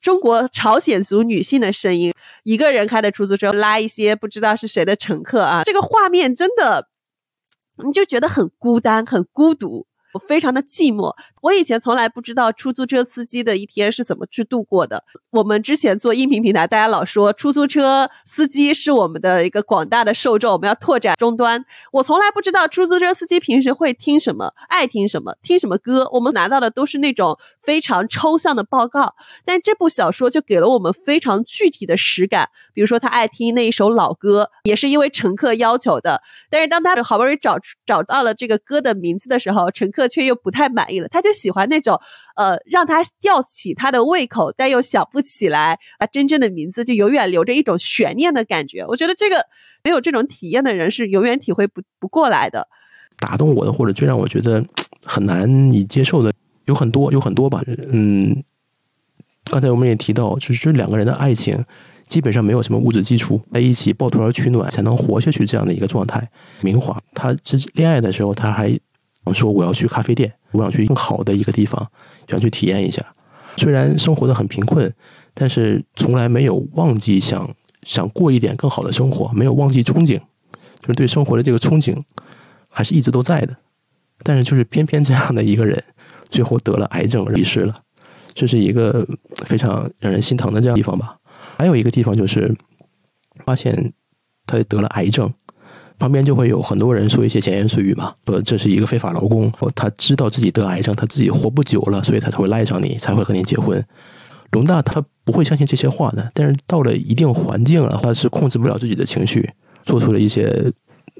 [0.00, 6.88] 中国朝鲜族女性的声音，一个人开的出租车拉一些不知道是谁的乘客啊，这个画面真的。
[7.84, 9.86] 你就觉得很孤单，很孤独。
[10.12, 11.14] 我非常的寂寞。
[11.42, 15.04] 我以前从来不知道出租车司机的一天是怎么去度过的。
[15.30, 21.64] 我们之前做音频平台，大家老说出租车司机是我们的一个广大的受众，我们要拓展终端。
[21.92, 26.08] 我从来不知道出租车司机平时会听什么，爱听什么，听什么歌。
[26.12, 32.48] 我们拿到的都是那种非常抽象的报告，但这部小说就给了我们非常具体的实感。
[32.72, 36.22] 比如说，他爱听那一首老歌，也是因为乘客要求的。
[36.50, 40.07] 但是当他好不容易找找到了这个歌的名字的时候，乘客。
[40.08, 42.00] 却又不太满意了，他就喜欢那种，
[42.36, 48.84] 呃，让他吊起他的胃口，但又想不起来啊，真正的名字就永远留着一种悬念的感觉。
[48.86, 49.44] 我觉得这个
[49.84, 52.66] 没有这种体验的人是永远体会不不过来的。
[53.18, 54.64] 打动我的，或者最让我觉得
[55.04, 56.32] 很难以接受的，
[56.66, 57.62] 有很多，有很多吧。
[57.90, 58.42] 嗯，
[59.44, 61.64] 刚才我们也提到，就是这两个人的爱情。
[62.08, 66.26] 基本上没有什么物质基础，在一起抱团取暖才能活下去这样的一个状态。
[66.62, 68.78] 明华，他是恋爱的时候，他还。
[69.32, 71.90] 说我要去咖啡店，我想去更好的一个地方，
[72.28, 73.04] 想去体验一下。
[73.56, 74.92] 虽然生活的很贫困，
[75.34, 80.18] 但是从来没有忘记想想过一点更好的生活，没有忘记憧憬，
[80.80, 82.00] 就是对生活的这个憧憬
[82.68, 83.56] 还是一直都在的。
[84.22, 85.82] 但是就是偏偏这样的一个人，
[86.28, 87.82] 最后得了癌症离世了，
[88.32, 89.06] 这是一个
[89.44, 91.16] 非常让人心疼的这样地方吧。
[91.56, 92.54] 还有一个地方就是
[93.44, 93.92] 发现
[94.46, 95.32] 他得了癌症。
[95.98, 103.84] 旁边就会有很多人说一些闲言碎语嘛，说这是一个非法劳工，他知道自己得癌症，他自己活不久了，所以他才会赖上你，才会和你结婚。
[104.52, 109.50] 龙大他不会相信这些话的，但是到了一定环境了，他是控制不了自己的情绪，
[109.82, 110.72] 做出了一些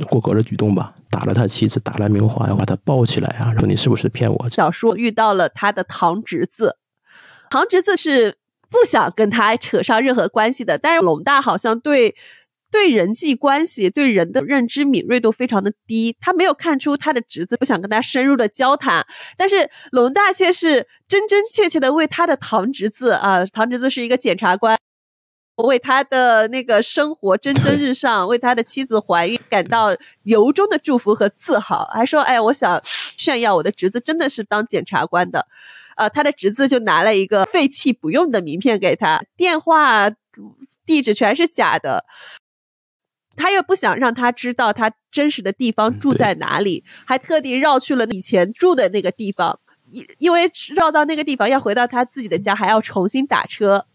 [0.08, 4.48] 过格的举动吧，打了他妻子，打了明华，要把他抱起来啊，说你是不是骗我？
[4.48, 6.76] 小叔遇到了他的堂侄子，
[7.50, 8.36] 堂侄子是
[8.70, 12.14] 不想跟他扯上任何关系的，但是龙大好像对。
[12.70, 24.76] 对人际关系、对人的认知敏锐度非常的低，他没有看出他的侄子不想跟他深入的交谈，但是龙大却是真真切切的为他的堂侄子啊，堂侄子是一个检察官，
[25.56, 32.80] 为他的那个生活蒸蒸日上，为他的妻子怀孕感到由衷的祝福和自豪，还说：“哎，我想
[33.16, 35.46] 炫耀我的侄子真的是当检察官的。”
[35.96, 40.08] 啊，他的侄子就拿了一个废弃不用的名片给他，电话、
[40.86, 42.04] 地址全是假的。
[43.38, 53.86] 他又不想让他知道他真实的地方住在哪里，还特地绕去了以前住的那个地方，因因为绕到那个地方要回到他自己的家，还要重新打车，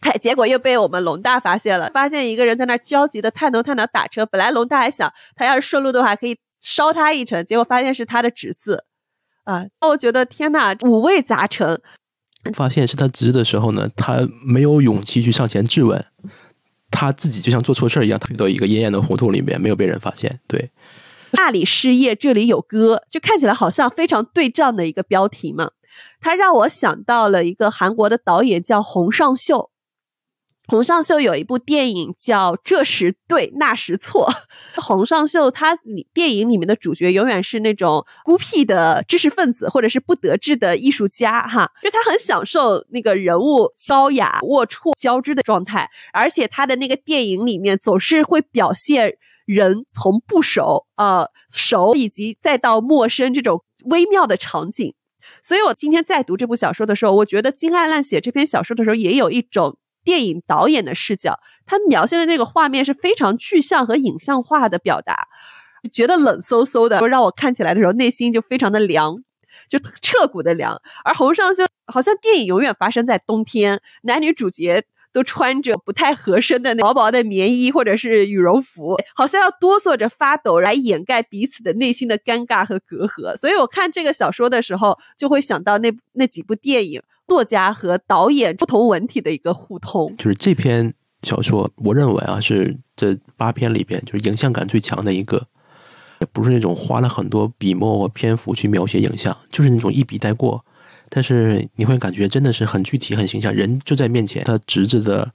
[0.00, 4.24] 哎，结果又被我们龙大发现了，发现一个人在那焦急的探头探脑打车。
[4.26, 8.84] 本来龙大还想他要是顺路的话可以捎他一程，结果发现是他的侄子，
[9.44, 11.80] 啊，我觉得天呐，五味杂陈。
[12.54, 16.04] 发现是他侄子的时候呢，他没有勇气去上前质问。
[16.90, 20.40] 他自己就像做错事儿一样，退到一个阴暗的胡同里面，没有被人发现。
[20.46, 20.70] 对，
[21.32, 25.70] 那里失业，这里有歌，就看起来好像非常对仗的一个标题嘛。
[26.20, 29.70] 他让我想到了一个韩国的导演叫洪尚秀。
[30.70, 34.30] 洪尚秀有一部电影叫《这时对那时错》，
[34.82, 49.14] 洪尚秀他里电影里面的主角永远是那种孤僻的知识分子或者是不得志的艺术家，哈，就他很享受那个人物高雅龌龊交织的状态，而且他的那个电影里面总是会表现
[49.46, 54.94] 人从不熟、呃熟以及再到陌生这种微妙的场景。
[55.42, 59.78] 所以我今天在读这部小说的时候，我觉得金爱烂写这篇小说的时候也有一种。
[60.08, 65.28] 电影导演的视角，他描写的那个画面是非常具象和影像化的表达，
[65.92, 69.22] 觉得冷飕飕的，让我看起来的时候内心就非常的凉，
[69.68, 70.80] 就彻骨的凉。
[71.04, 83.36] 而洪尚秀好像电影永远发生在冬天，男女主角都穿着不太合身的那薄薄的棉衣或者是羽绒服，好像要哆嗦着发抖来掩盖彼此的内心的尴尬和隔阂。
[83.36, 87.02] 所以我看这个小说的时候，就会想到那那几部电影。
[87.28, 95.46] 作家和导演不同文体的一个互通，就是这篇小说，我认为啊是这八篇里边就是影像感最强的一个，
[96.20, 100.64] 也不是那种花了很多笔墨和篇幅去描写影像，就是那种一笔带过，
[101.10, 104.42] 但是你会感觉真的是很具体、很形象，人就在面前。
[104.44, 105.30] 他侄子的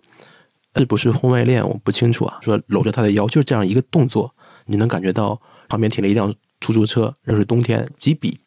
[0.76, 2.40] 是不是婚外恋，我不清楚啊。
[2.42, 4.34] 说搂着他的腰，就是这样一个动作，
[4.66, 8.40] 你能感觉到旁边停了一辆出租车，又是冬天，几笔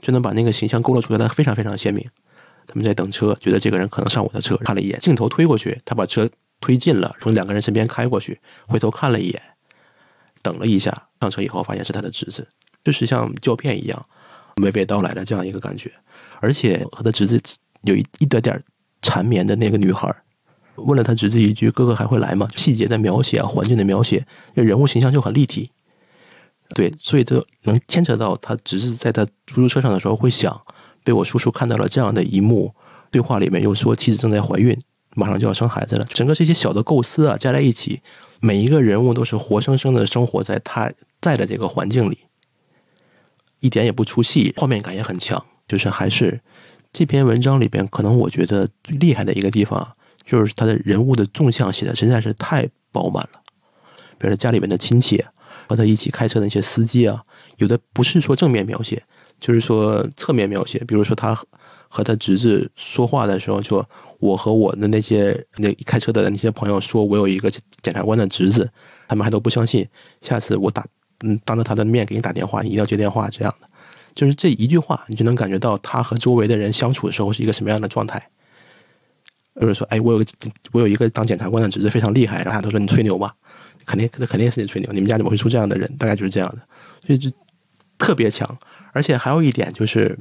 [0.00, 2.08] 就能把那个形象勾勒出来的非常非常鲜明。
[2.76, 6.28] 我们在等车，觉得这个人可能上我的车，看了一眼，镜头推过去，他把车
[6.60, 9.42] 推进了，从两个人身边开过去，回头看了一眼，
[10.42, 12.46] 等了一下，上车以后发现是他的侄子，
[12.84, 14.06] 就是像胶片一样
[14.56, 15.90] 娓娓道来的这样一个感觉。
[16.40, 17.40] 而且和他侄子
[17.84, 18.62] 有一一点点
[19.00, 20.14] 缠绵的那个女孩，
[20.74, 25.70] 问了他侄子一句：“哥哥还会来吗？”细节的描写啊，环境的描写，人物形象就很立体。
[26.74, 30.60] 对，所以这能牵扯到他侄子在他出租车上的时候会想。
[31.06, 32.74] 被我叔叔看到了这样的一幕，
[33.12, 34.76] 对话里面又说妻子正在怀孕，
[35.14, 36.04] 马上就要生孩子了。
[36.06, 38.02] 整个这些小的构思啊，加在一起，
[38.40, 40.90] 每一个人物都是活生生的生活在他
[41.20, 42.18] 在的这个环境里，
[43.60, 45.46] 一点也不出戏，画面感也很强。
[45.68, 46.40] 就是还是
[46.92, 53.40] 这篇文章里边，可能我觉得最厉害的一个地方，就是他的人物的纵向写的实在是太饱满了。
[54.18, 55.24] 比如说家里面的亲戚
[55.68, 57.22] 和他一起开车的那些司机啊，
[57.58, 59.04] 有的不是说正面描写。
[59.40, 61.36] 就是说侧面描写，比如说他
[61.88, 67.50] 和他侄子说话的时候，说我和我的那些那开车的那些朋友说，我有一个
[67.82, 68.70] 检察官的侄子，
[69.08, 69.86] 他们还都不相信。
[70.20, 70.84] 下次我打
[71.20, 73.28] 嗯当着他的面给你打电话，你一定要接电话。
[73.30, 73.68] 这样的，
[74.14, 78.30] 就是这一句话，你就能感觉到他和周围的人相处的时候是一个什么样的状态。
[79.58, 80.26] 就是说，哎，我有个
[80.72, 83.34] 我有一个当检察官的侄子非常厉害，然后他都说你吹牛吧，
[83.86, 85.90] 肯定这肯定是你吹牛，你们家怎么会出这样的人？
[85.96, 86.58] 大概就是这样的，
[87.06, 87.30] 所以就
[87.98, 88.58] 特别强。
[88.92, 90.18] 而且还有一点就是，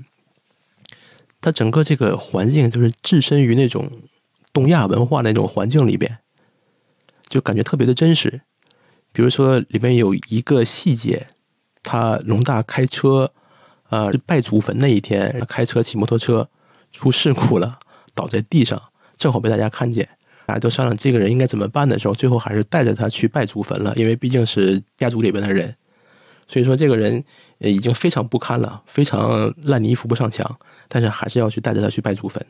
[1.40, 3.90] 它整个这个环境就是置身于那种
[4.52, 6.20] 东亚文化那种环境里边，
[7.30, 8.42] 就感觉特别的真实。
[9.14, 11.28] 比如说里面有一个细节，
[11.84, 13.32] 他龙大开车，
[13.90, 16.50] 呃，拜祖坟那一天，开车骑摩托车
[16.92, 17.80] 出事故了，
[18.14, 18.82] 倒在地上，
[19.16, 20.10] 正好被大家看见，
[20.46, 25.74] 大家都商量这个人应该怎么办的时候，最后还是带着他去拜祖坟了，因为毕竟是家族里边的人，
[26.48, 27.24] 所以说这个人。
[27.60, 32.46] 已经非常不堪了，非常烂泥扶不上墙，但是还是要去带着他去拜祖坟。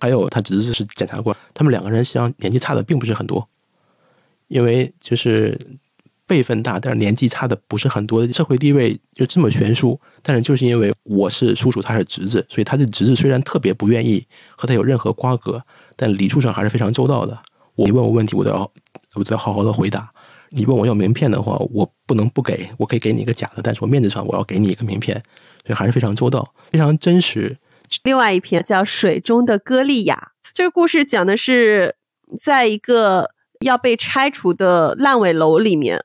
[0.00, 3.46] 还有他侄子是检察官，他们两个人实际上年纪差的并不是很多，
[4.48, 5.60] 因为就是
[6.26, 10.00] 辈分大，但是年纪差的不是很多，社会地位就这么悬殊。
[10.22, 15.62] 但是就是因为我是叔叔，他是侄子，所以他的侄子虽然特别不愿意和他有任何瓜葛，
[15.96, 17.38] 但礼数上还是非常周到的。
[17.74, 18.72] 我问我问题，我都要
[19.14, 20.10] 我都要好好的回答。
[20.50, 25.22] 你问我要名片的话，我不能不给，我可以给你一个假的，但是我面子上我要给你一个名片，
[25.64, 27.58] 所以还是非常周到，非常真实。
[28.04, 31.96] 另外一篇叫《水中的歌利亚》，这个故事讲的是
[32.40, 33.30] 在一个
[33.60, 36.04] 要被拆除的烂尾楼里面，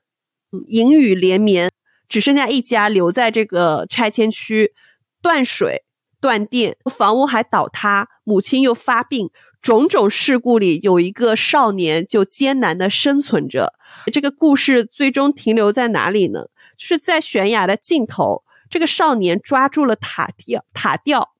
[0.66, 1.70] 阴雨连绵，
[2.08, 4.72] 只剩下一家留在这个拆迁区，
[5.20, 5.82] 断水、
[6.20, 9.30] 断电，房屋还倒塌，母亲又发病，
[9.62, 13.72] 种种事故里有一个少年就艰难的生存着。
[14.12, 16.46] 这个故事最终停留在哪里呢？
[16.76, 21.30] 是在悬崖的尽头，这个少年抓住了塔吊，塔吊，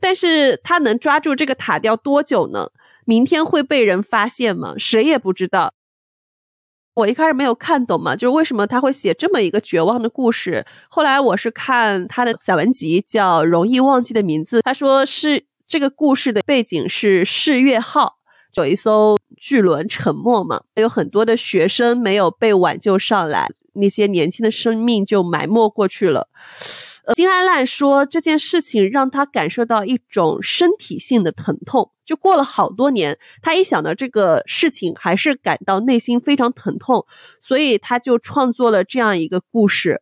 [0.00, 2.70] 但是他能抓住这个塔吊多久呢？
[3.04, 4.74] 明天会被人发现吗？
[4.76, 5.74] 谁也不知道。
[6.94, 10.66] 我一开始没有看懂嘛，就是为什么他会写这么一个绝望的故事。
[10.88, 18.18] 后来我是看他的散文集，叫《容易忘记的名字》，他说是这个故事的背景是世越号。
[18.54, 26.28] 有一艘巨轮沉没嘛，有很多的学生没有被挽救上来，那些年轻的生命就埋没过去了。
[27.14, 37.04] 金安烂说这件事情让他感受到一种身体性的疼痛，就过了好多年，他一想到这个事情，还是感到内心非常疼痛，
[37.40, 40.00] 所以他就创作了这样一个故事。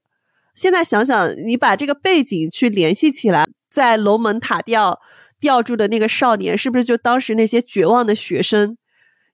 [0.54, 5.00] 现在想想，你把这个背景去联系起来，在龙门塔吊
[5.40, 8.76] 吊住的那个少年，是不是就当时那些绝望的学生？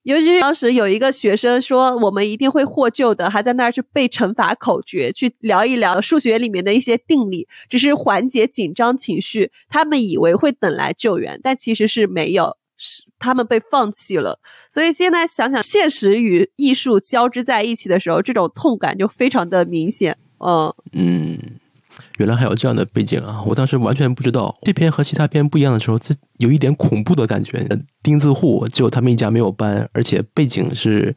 [0.02, 9.52] 尤其是当时有一个学生说：“我们一定会获救的。”还在那儿去背乘法口诀，去聊一聊数学里面的一些定理，只是缓解紧张情绪。
[9.68, 14.40] 他们以为会等来救援，但其实是没有，是他们被放弃了。
[14.70, 20.16] 所以现在想想，现实与艺术交织在一起的时候，这种痛感就非常的明显。
[20.38, 21.59] 嗯嗯。
[22.20, 23.42] 原来还有这样的背景啊！
[23.46, 24.54] 我当时完全不知道。
[24.60, 27.66] 这篇和其他篇不一样的时候，这有一点恐怖的感觉。
[28.02, 31.16] 钉子户只有他们一家没有搬，而且背景是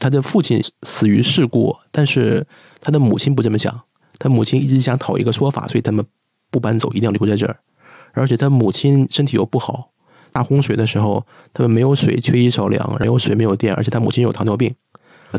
[0.00, 2.44] 他的父亲死于事故，但是
[2.80, 3.82] 他的母亲不这么想。
[4.18, 6.04] 他母亲一直想讨一个说法，所以他们
[6.50, 7.60] 不搬走，一定要留在这儿。
[8.12, 9.90] 而且他母亲身体又不好，
[10.32, 11.24] 大洪水的时候
[11.54, 14.74] 他们没有水，缺衣少粮，没有水，没有电，而且他母亲有糖尿病。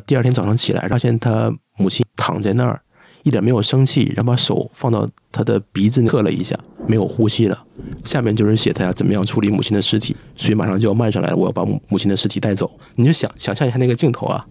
[0.05, 2.81] 第二天早上起来，发现他母亲躺在那儿。
[3.23, 6.57] 一点没有生气，然后把手放到他的鼻子侧了一下，
[6.87, 7.65] 没有呼吸了。
[8.03, 12.79] 下面就是写他要怎么样处理母亲的尸体，水马上就要漫上来，我要把母亲的尸体带走。
[12.95, 14.47] 你就想想象一下那个镜头啊，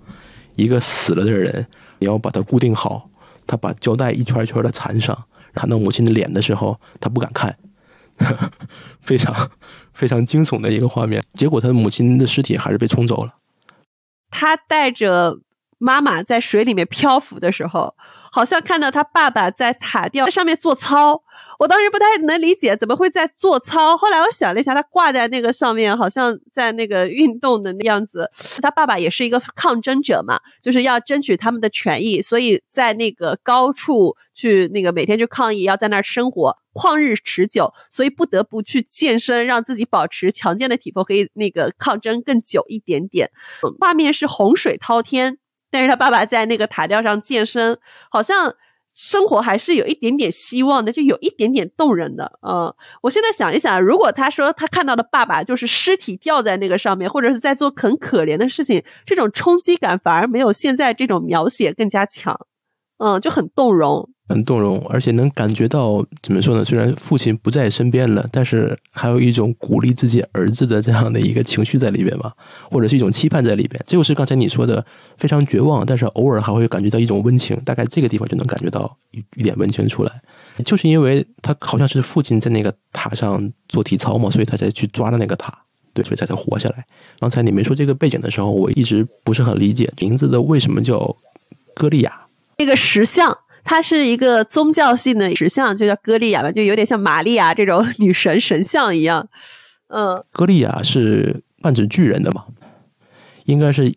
[0.54, 1.66] 一个死了的人，
[1.98, 3.10] 你要把它固定好，
[3.46, 7.58] 他把胶带一圈一圈的缠上，看到母亲的脸的时候，他不敢看，
[9.02, 9.50] 非常
[9.92, 11.22] 非常惊悚的一个画面。
[11.34, 13.34] 结果他母亲的尸体还是被冲走了。
[14.30, 15.40] 他带着。
[15.82, 17.94] 妈妈在水里面漂浮的时候，
[18.30, 21.22] 好像看到他爸爸在塔吊上面做操。
[21.58, 23.96] 我当时不太能理解，怎么会在做操？
[23.96, 28.30] 后来我想了一下，他挂在那个上面，好像在那个运动的那样子。
[28.60, 43.30] 他爸爸也是一个抗争者嘛，就是要争取他们的权益，所以在那个高处去那个每天去抗议，要在那儿生活，旷日持久，所以不得不去健身，让自己保持强健的体魄，可以那个抗争更久一点点。
[43.80, 45.38] 画面是洪水滔天。
[45.70, 47.78] 但是他爸爸在那个塔吊上健身，
[48.10, 48.54] 好像
[48.94, 52.38] 生活还是有一点点希望的，就有一点点动人的。
[52.42, 62.38] 嗯，我现在想一想，如果他说他看到的爸爸就是尸体吊在那个上面，或者是在做很可怜的事情，这种冲击感反而没有现在这种描写更加强。
[62.98, 64.10] 嗯，就很动容。
[64.30, 66.64] 很动容，而且能感觉到怎么说呢？
[66.64, 72.32] 虽然父亲不在身边了，但是还有一种鼓励自己儿子的这样的一个情绪在里边嘛，
[72.70, 73.82] 或者是一种期盼在里边。
[73.88, 74.86] 这就是刚才你说的
[75.18, 77.60] 非常绝望，但是偶尔还会感觉到一种温情。
[77.64, 80.22] 大概这个地方就能感觉到一一点温情出来，
[80.64, 85.52] 就是因为他好像是父亲在那个塔上做体操嘛，所以他才去抓的那个塔，
[85.92, 86.86] 对，所以才才活下来。
[87.18, 91.16] 刚才你没说这个背景的时候，我一直不是很理解名字的为什么叫
[91.74, 92.26] 歌利亚，
[92.58, 93.38] 那个石像。
[93.62, 99.28] 它是一个宗教性的石像，就叫歌利亚吧，就有点像玛利亚这种女神神像一样。
[99.88, 102.46] 嗯，歌利亚是泛指巨人的嘛？
[103.44, 103.94] 应该是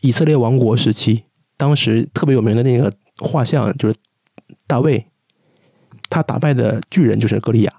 [0.00, 1.24] 以色列王国时期，
[1.56, 3.94] 当时特别有名的那个画像就是
[4.66, 5.06] 大卫，
[6.08, 7.72] 他打败的巨人就是歌利亚。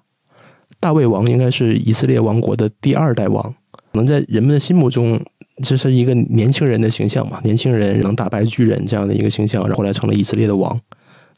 [0.80, 5.24] 大卫王应该是以色列王国的第二代王，可能在人们的心目中。
[5.62, 7.40] 这是一个年轻人的形象嘛？
[7.44, 10.80] 年轻人能打败巨人这样的一个形象，然后后来成了以色列的王。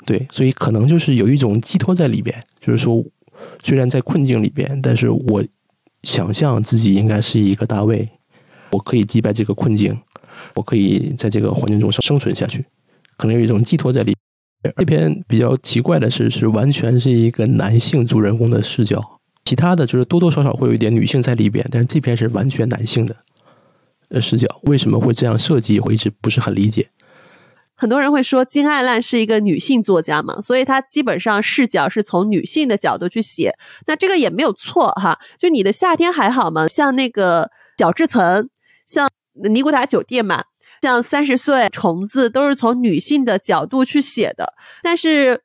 [0.06, 3.04] 对，所以可能就是有一种寄托在里边，就是说，
[3.64, 5.44] 虽然在困境里边，但是我
[6.04, 8.08] 想象自己应该是一个大卫，
[8.70, 10.00] 我可以击败这个困境，
[10.54, 12.64] 我可以在这个环境中生生存下去，
[13.18, 14.16] 可能有一种寄托在里。
[14.78, 23.16] 这篇比较奇怪的是，是完全是一个男性主人公的视角，其他的就是多多少少会有一点女性在里边，但是这篇是完全男性的。
[24.10, 25.80] 的视角为什么会这样设计？
[25.80, 26.90] 我一直不是很理解。
[27.78, 33.54] 很多人会说金爱烂是一个女性作家嘛，所以她基本上视角是从女性的角度去写。
[33.86, 35.20] 那这个也没有错哈。
[35.38, 36.66] 就你的夏天还好吗？
[36.68, 38.50] 像那个角质层，
[38.88, 40.46] 像尼古达酒店嘛，
[40.82, 44.54] 像三十岁虫子，都是从女性的角度去写的。
[44.82, 45.44] 但是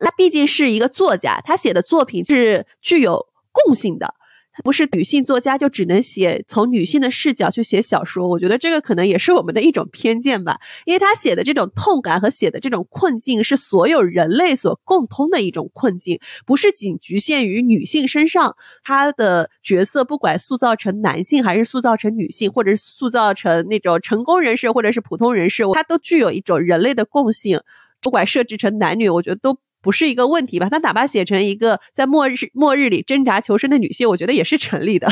[0.00, 4.14] 他毕竟是一个作家，他写的作品是具有共性的。
[4.62, 10.58] 不是女性作家就只能写从女性的视角去写小说，我觉得这个可能也是我们的一种偏见吧。
[10.84, 18.54] 因为他写的这种痛感和写的这种困境是所有人类所共通的一种困境，不是仅局限于女性身上。
[18.82, 27.60] 他的角色不管塑造成男性还是塑造成女性，或者是塑造成那种成功人士或者是普通人士，他都具有一种人类的共性。
[28.00, 29.56] 不管设置成男女，我觉得都。
[29.82, 30.68] 不是一个问题吧？
[30.70, 35.08] 他哪怕写成一个在末日末日里挣扎求生的女性，我觉得也是成立的。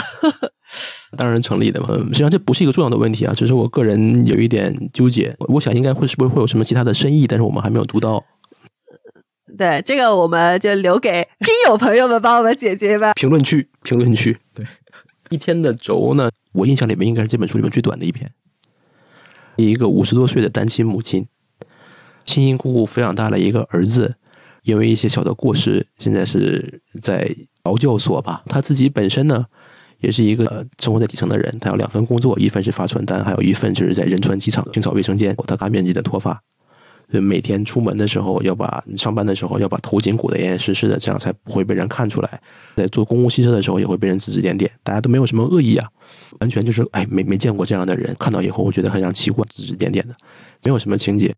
[1.18, 1.89] 当然成立的嘛。
[2.09, 5.37] 实际上这不是一个重要的问题啊，只是我个人有一点纠结。
[5.41, 8.25] 我想应该会是不是会有什么其他的深意，但是我们还没有读到。
[9.59, 13.12] 对，这个我们就留给听友朋友们帮我们解决吧。
[13.14, 14.39] 评论区，评论区。
[14.55, 14.64] 对，
[15.29, 18.31] 一天的轴呢，我印象里面应该是这本书里面最短的一篇。
[19.57, 21.27] 一个五十多岁的单亲母亲，
[22.25, 24.14] 辛辛苦苦抚养大了一个儿子，
[24.63, 27.35] 因为一些小的过失，现在是在
[27.65, 28.43] 劳教所吧。
[28.47, 29.47] 他自己本身呢，
[30.01, 35.35] 也是一个生活在底层的人，他有两份工作，一份是发传单，还有一份就是在仁川机场清扫卫生间。
[35.47, 36.43] 他大面积的脱发。
[37.13, 42.41] 每天出门的时候要把上班的时候要把头紧鼓得严严实实的，这样才不会被人看出来。
[42.77, 45.89] 在坐公共汽车的时候也会被人指指点点，大家都没有什么恶意啊，
[46.39, 50.15] 完全就是哎没没见过这样的人，看到以后我觉得很像奇怪，指指点点的，
[50.63, 51.35] 没有什么情节。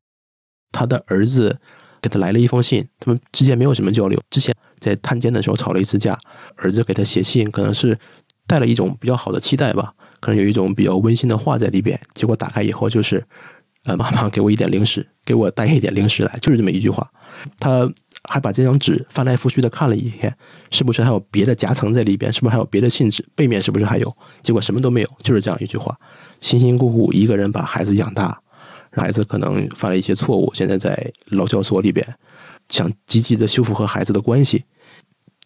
[0.72, 1.58] 他的儿子
[2.02, 4.20] 给他来了一封信，他们之间没有什么交流。
[4.28, 6.18] 之前在探监的时候吵了一次架，
[6.56, 7.98] 儿子给他写信，可能是
[8.46, 11.98] 带了一种比较好的期待吧，可能有一种比较温馨的话在里边。
[12.12, 13.24] 结果打开以后就是。
[13.84, 17.10] 呃，妈妈给我一点零食，给我带一点零食来，就是这么一句话。
[17.58, 17.92] 他
[18.28, 20.32] 还把这张纸翻来覆去的看了一遍，
[20.70, 22.32] 是不是还有别的夹层在里边？
[22.32, 23.26] 是不是还有别的信纸？
[23.34, 24.16] 背面是不是还有？
[24.40, 25.98] 结果什么都没有，就是这样一句话。
[26.40, 28.40] 辛辛苦苦一个人把孩子养大，
[28.92, 32.06] 孩子可能犯了一些错误，现在在劳教所里边，
[32.68, 34.64] 想积极的修复和孩子的关系，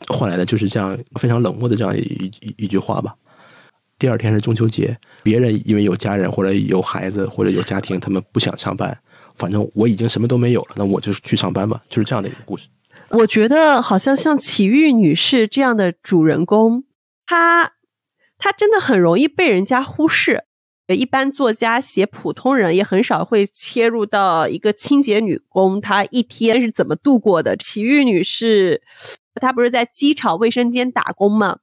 [0.08, 2.00] 换来的就是这样非常冷漠的这样一
[2.40, 3.14] 一一句话吧。
[3.98, 8.98] 第二天是中秋节，别人因为有家人或者有孩子或者有家庭，他们不想上班。
[9.36, 12.68] 反正我已经什么都没有了，那我就去上班吧，就是这样的一个故事。
[13.10, 16.84] 我觉得好像像启玉女士这样的主人公，
[17.26, 17.72] 她
[18.38, 20.44] 她真的很容易被人家忽视。
[20.94, 27.56] 一般作家写普通人也很少会切入到一个清洁女工，她一天是怎么度过的。
[27.56, 28.82] 奇遇女士，
[29.34, 31.58] 她不是在机场卫生间打工吗？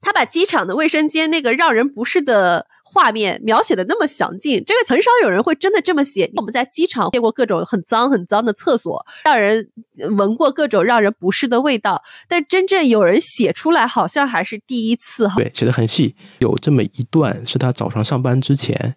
[0.00, 6.30] 她把机场的卫生间那个让人不适的画面描写的那么详尽，这个很少有人会真的这么写。
[6.36, 9.68] 我们在机场见过各种很脏很脏的厕所，让人
[10.16, 15.34] 闻过各种让人不适的味道，但真正有人写出来，好像还是第一次哈。
[15.36, 16.16] 对，写的很细。
[16.38, 18.96] 有这么一段是他早上上班之前，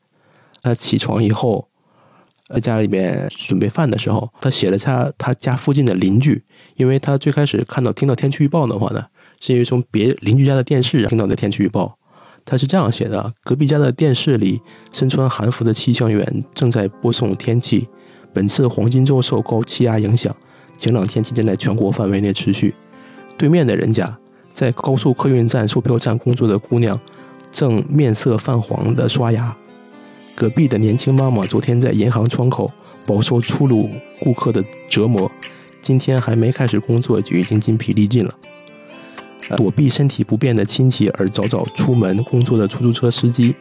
[0.62, 1.68] 他起床以后，
[2.48, 6.46] 在家里面准备饭的时候，他写了他他家附近的邻居，
[6.78, 9.08] 因为他最开始看到听到天气预报的话呢。
[9.42, 11.98] 是因为从别邻居家的电视听到的天气预报，
[12.50, 14.60] 他是这样写的：隔壁家的电视里，
[14.92, 17.88] 身穿韩服的气象员正在播送天气。
[18.34, 20.36] 本次黄金周受高气压影响，
[20.76, 22.74] 晴朗天气正在全国范围内持续。
[23.38, 24.18] 对面的人家，
[24.52, 27.00] 在高速客运站售票站工作的姑娘，
[27.52, 29.56] 正面色泛黄的刷牙。
[30.34, 32.72] 隔壁的年轻妈妈昨天在银行窗口
[33.06, 33.88] 饱受粗鲁
[34.22, 35.32] 顾客的折磨，
[35.84, 38.34] 今天还没开始工作就已经筋疲力尽了。
[39.58, 43.56] 躲避身体不便的亲戚而早早出门工作的出租车司机，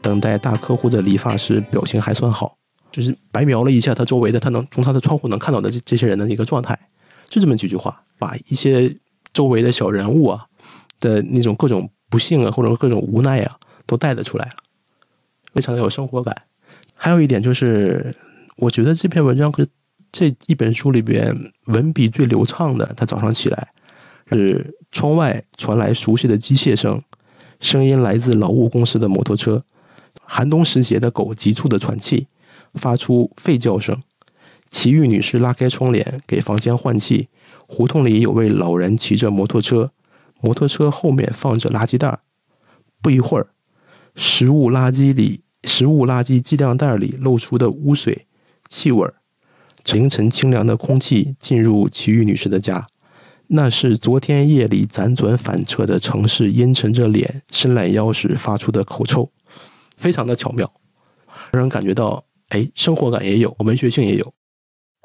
[0.00, 2.56] 等待大客户的理发师表情还算好，
[2.90, 6.78] 就是白描了一下他周围的，他能从他的窗户能看到的这这些人的一个状态，
[7.28, 8.96] 就这么几句话，把一些
[9.32, 10.46] 周围的小人物啊
[11.00, 13.56] 的那种各种不幸啊或者各种无奈啊
[13.86, 14.56] 都带得出来了，
[15.52, 16.34] 非常的有生活感。
[16.94, 18.14] 还有一点就是，
[18.56, 19.66] 我觉得这篇文章是
[20.10, 22.86] 这一本书里边文笔最流畅的。
[22.96, 23.68] 他早上起来。
[24.28, 27.02] 是窗外传来熟悉的机械声，
[27.60, 29.64] 声音来自劳务公司的摩托车。
[30.22, 32.26] 寒冬时节的狗急促的喘气，
[32.74, 34.02] 发出吠叫声。
[34.70, 37.28] 奇遇女士拉开窗帘给房间换气。
[37.68, 39.92] 胡同里有位老人骑着摩托车，
[40.40, 42.20] 摩托车后面放着垃圾袋。
[43.02, 43.48] 不一会儿，
[44.14, 48.26] 食物垃圾里食物垃圾计量袋里露出的污水、
[48.68, 49.14] 气味儿，
[49.92, 52.86] 凌晨清凉的空气进入奇遇女士的家。
[53.48, 59.30] 那是昨天夜里辗转反侧的城市，阴沉着脸、伸懒腰时发出的口臭，
[59.96, 60.72] 非常的巧妙，
[61.52, 64.34] 让人感觉到，哎，生活感也有，文学性也有。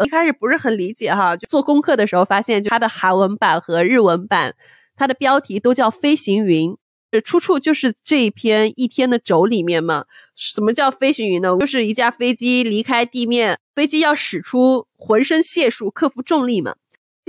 [0.04, 4.56] 一开始不是很理解哈，就做功课的时候发现，就它的韩文版和日文版，
[4.96, 6.76] 它的标题都叫“飞行云”，
[7.24, 10.06] 出处就是这一篇一天的轴里面嘛。
[10.36, 11.56] 什么叫飞行云呢？
[11.60, 16.78] 就是一架飞机离开地面，飞机要使出浑身解数克服重力嘛。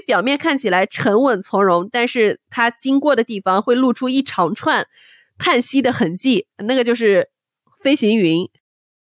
[0.06, 4.86] 表面看起来沉稳从容，但是它经过的地方会露出一长串
[5.38, 7.30] 叹息的痕迹，那个就是
[7.82, 8.48] 飞行云。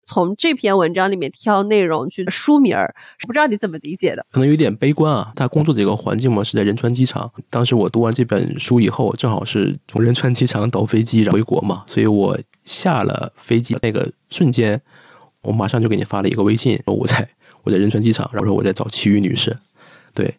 [0.09, 2.95] 从这篇文章里面挑内容去书名儿，
[3.27, 4.25] 不知道你怎么理解的？
[4.31, 5.33] 可能有点悲观啊。
[5.35, 7.33] 他工作的一个环境嘛，是在仁川机场。
[7.51, 14.81] 当时我读完这本书以后，正好是从仁川机场倒飞机回国嘛，所以我下了飞机那个瞬间，
[15.43, 17.29] 我马上就给你发了一个微信，说我在
[17.65, 19.59] 我在仁川机场，然后说我在找齐豫女士，
[20.15, 20.37] 对。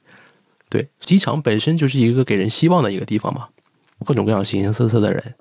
[0.70, 3.48] 对，机场本身就是一个给人希望的一个地方嘛，
[4.06, 5.36] 各种各样形形色色的人，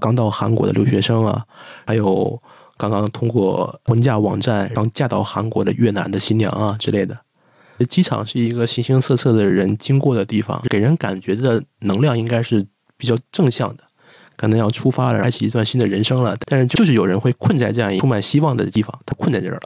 [0.00, 1.44] 刚到韩国的留学生啊，
[1.86, 2.40] 还有
[2.76, 7.18] 刚刚通过婚嫁网站刚嫁到韩国的越南的新娘啊之类的，
[7.88, 12.64] 机场是一个形形色色的人经过的地方，给人感觉的能量应该是
[12.96, 13.82] 比较正向的，
[14.36, 16.36] 可能要出发了，开启一段新的人生了。
[16.46, 19.62] 但是就是有人会困在这样一个充满希望的地方，他困在这儿了，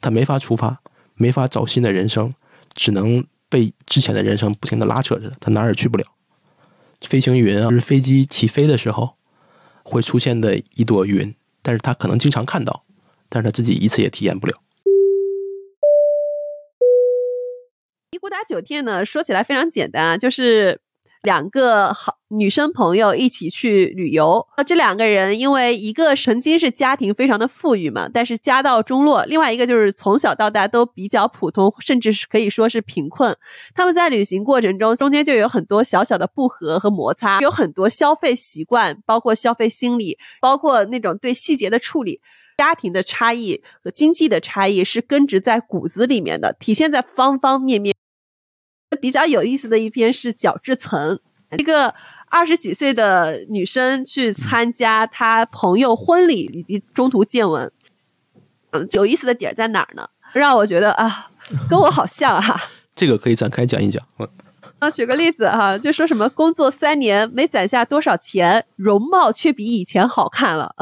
[0.00, 0.80] 他没法出发，
[1.16, 2.34] 没法找新的人生，
[2.74, 3.22] 只能
[3.52, 6.06] 被之前的人生不停的拉扯着，他哪儿也去不了。
[7.02, 9.16] 飞行云啊，就是飞机起飞的时候
[9.82, 12.84] 会出现的一朵云，但是他可能经常看到，
[13.28, 14.62] 但是他自己一次也体验不了。
[18.12, 20.80] 尼古达酒店呢，说起来非常简单啊，就是
[21.22, 24.46] 两个好女生朋友一起去旅游。
[24.56, 33.36] 那这两个人，因为一个曾经是家庭非常的富裕嘛，但是家道中落；另外一个就是从小到大都比较普通，甚至是可以说是贫困。
[33.74, 42.20] 他们在旅行过程中，中间就有很多小小的不和和摩擦，有很多消费习惯，包括消费心理，包括那种对细节的处理。
[42.58, 47.94] 家庭的差异和经济的差异是根植在骨子里面的，体现在方方面面。
[49.00, 51.18] 比较有意思的一篇是角质层，
[51.58, 51.94] 一个
[52.28, 57.70] 二十几岁的女生去参加她朋友婚礼以及中途见闻。
[58.70, 60.08] 嗯，有意思的点在哪儿呢？
[60.32, 61.30] 让我觉得啊，
[61.68, 62.58] 跟我好像哈。
[62.94, 64.02] 这个可以展开讲一讲。
[64.78, 70.74] 啊，举个例子哈，就说什么工作三年没攒下多少钱，容貌却比以前好看了。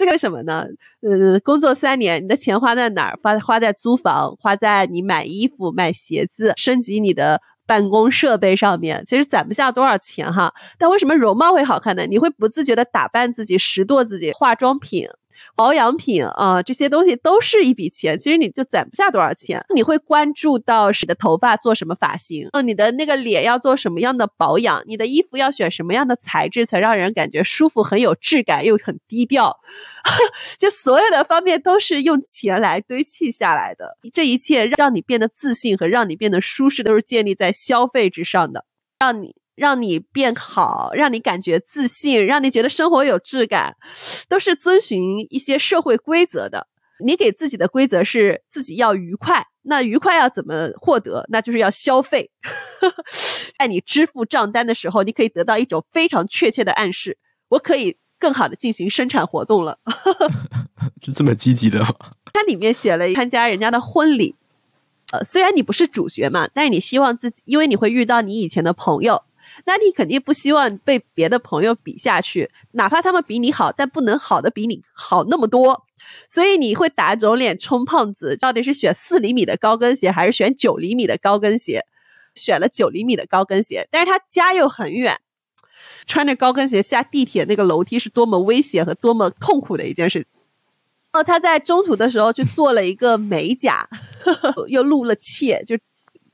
[0.00, 0.64] 这个什么呢？
[1.02, 3.18] 嗯，工作三年，你的钱花在哪儿？
[3.22, 10.54] 花花在租房，花在你买衣服、买鞋子、升级你的办公设备上面，其实攒不下多少钱哈。
[10.78, 12.06] 但为什么容貌会好看呢？
[12.06, 15.06] 你会不自觉的打扮自己、拾掇自己，化妆品。
[15.56, 19.64] 保养品啊，这些东西都是一笔钱，其实你就攒不下多少钱。
[19.74, 29.60] 你会关注到你的头发做什么发型，呃，你的那个脸要做什么样的保养，你的衣服要选什么样的材质才让人感觉舒服、很有质感又很低调，
[30.58, 33.98] 就所有的方面都是用钱来堆砌下来的。
[34.12, 38.64] 这一切让你变得自信和让你变得舒适，都是建立在消费之上的，
[38.98, 39.34] 让你。
[39.60, 43.76] 让你变好，让你感觉自信，让你觉得生活有质感，
[44.26, 46.66] 都是遵循一些社会规则的。
[47.04, 51.26] 你给自己的规则是自己要愉快，那愉快要怎么获得？
[51.28, 52.30] 那就是要消费。
[53.58, 57.18] 在你支付账单的时候，你可以得到一种非常确切的暗示：
[57.50, 59.78] 我可以更好的进行生产活动了。
[61.04, 61.94] 是这么积极的吗？
[62.32, 64.36] 它里面写了参加人家的婚礼，
[65.12, 69.22] 呃，虽然你不是主角嘛，但是你希望自己，因为你会遇到你以前的朋友。
[69.64, 75.86] 那你肯定不希望被别的朋友比下去，哪怕他们比你好，但不能好的比你好那么多。
[76.26, 81.84] 所以你会打肿脸充胖子，到底是选四厘米的高跟鞋，还是选九厘米的高跟鞋？
[82.34, 85.20] 选了九厘米的高跟鞋，但是他家又很远，
[86.06, 90.26] 穿着高跟鞋下地铁那个楼梯是多么危险和多么痛苦的一件事。
[91.12, 93.88] 哦，他在中途的时候去做了一个美甲，
[94.68, 95.76] 又露了怯，就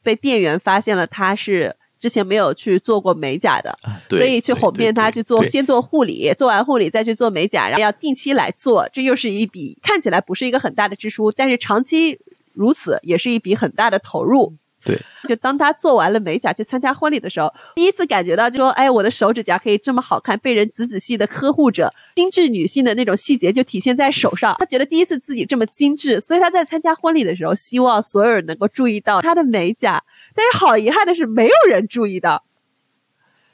[0.02, 1.76] 被店员发现了他是。
[1.98, 3.78] 之前没有去做过美甲的，
[4.08, 12.18] 所以去哄骗他去做，先做护理，做完护理再去做美甲，然后要定期来做，这又是一笔看起来不是一个很大的支出，但是长期
[12.52, 14.54] 如此也是一笔很大的投入。
[14.86, 14.96] 对，
[15.28, 24.54] 就当他做完了美甲去参加婚礼的时候，第一次感觉到，就说，哎，我的手指甲可以这么好看，被人仔仔细的呵护着，精致女性的那种细节就体现在手上。
[24.60, 30.00] 他觉得第一次自己这么精致，所以他在参加婚礼的时候，希望所有人能够注意到他的美甲。
[30.32, 32.44] 但是好遗憾的是，没有人注意到。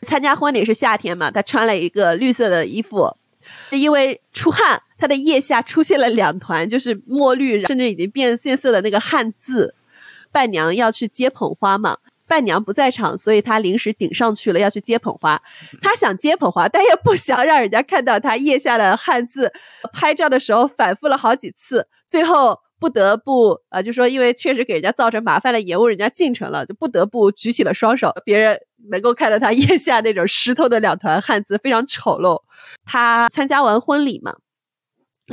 [0.02, 3.16] 参加婚礼是夏天嘛，他穿了一个绿色的衣服，
[3.70, 9.74] 因为出汗，他的腋下出现了两团，就是墨绿，甚至已经变变色的那个汗渍。
[10.32, 15.40] 伴娘要去接捧花嘛，伴娘不在场，所以她临时顶上去了，要去接捧花。
[15.82, 19.52] 她想接捧花，但又不想让人家看到她腋下的汗渍。
[19.92, 28.12] 拍照的时候反复了好几次，最后不得不呃，就说因为确实给人家造成麻烦了，延误人家进程了，就不得不举起了双手。
[28.24, 28.58] 别人
[28.90, 32.40] 能够看到她腋下那种湿透的两团汗渍，非常丑陋。
[32.86, 34.36] 她参加完婚礼嘛。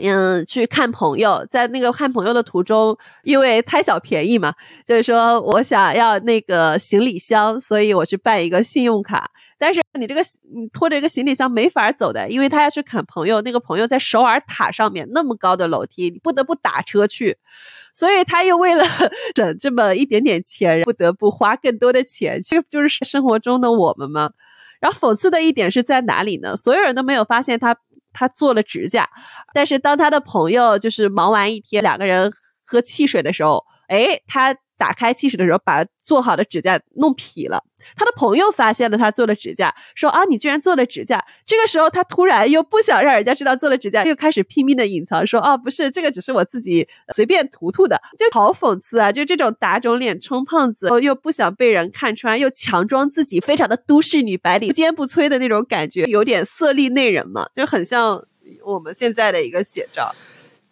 [0.01, 4.53] 嗯，去看朋友，在那个看朋友的途中，因为贪小便宜嘛，
[4.87, 9.31] 就是说我想要那个行李箱，所以我去办一个信用卡。
[9.57, 10.21] 但是你这个
[10.55, 17.37] 你拖着一个行李箱没法走的，因为他要去看朋友，那个朋友在首尔塔上面那么高的楼梯，你不得不打车去。
[17.93, 18.85] 所以他又为了
[19.35, 22.41] 省这么一点点钱，不得不花更多的钱。
[22.41, 24.31] 其实就是生活中的我们嘛。
[24.79, 26.55] 然后讽刺的一点是在哪里呢？
[26.55, 27.75] 所有人都没有发现他。
[28.13, 29.09] 他做了指甲，
[29.53, 32.31] 但是当他的朋友就是忙完一天，两个人
[32.65, 37.63] 喝汽水的时候，哎，他打开汽水的时候把做好的指甲弄劈了。
[37.95, 41.23] 他的朋友发现了他做的指甲，说啊，你居然做了指甲。
[41.45, 49.11] 这个时候他突然又不想让人家知道做了指甲，又开始拼命的隐藏，说啊，不是，这个只是我自己随便涂涂的，就好讽刺啊！
[49.11, 58.21] 就这种打肿脸充胖子，又不想被人看穿，又强装自己非常的都市女白领，不坚不摧的那种感觉，有点色厉内荏嘛，就很像
[58.65, 60.13] 我们现在的一个写照。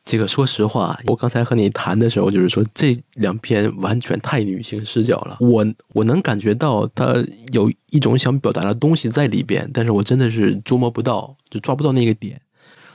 [0.07, 5.35] 这个说实话，我刚才和你谈的时候，就是说这两篇完全太女性视角了。
[5.41, 12.39] 我我能感觉到他有一种想表达的东西在里边，但是我真的是捉摸不到，就抓不到那个点。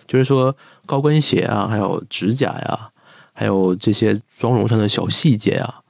[0.09, 0.57] 就是说
[0.87, 2.89] 高跟鞋啊，还有指甲呀，
[3.35, 5.81] 还有这些妆容上的小细节啊，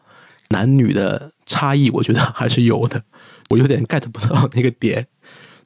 [0.49, 3.01] 男女的差异，我觉得还是有的。
[3.51, 5.07] 我有点 get 不到那个点。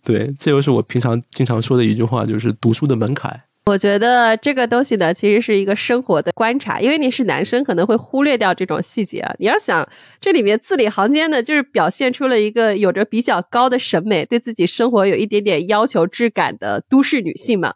[0.05, 3.45] 对，这又是我平常经常说的一句话，就是读书的门槛。
[3.69, 9.35] 我觉得这个东西呢，其实是一个生活的观察，因为你是男生，可能会忽略掉这种细节啊。
[9.41, 9.89] 你要想，
[10.21, 17.75] 这里面字里行间呢，就是表现出了一个有着比较高的审美，对自己生活有一点点要求、质感的都市女性嘛。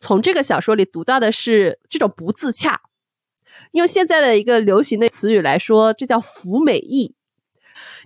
[0.00, 2.80] 从这个小说里读到的是这种不自洽，
[3.72, 7.14] 用现在的一个流行的词语来说，这叫“服美役”。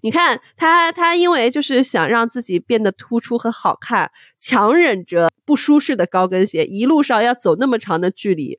[0.03, 8.59] 你看他，他因为就是想让自己变得突出和好看，强忍着不舒适的高跟鞋，一路上要走那么长的距离，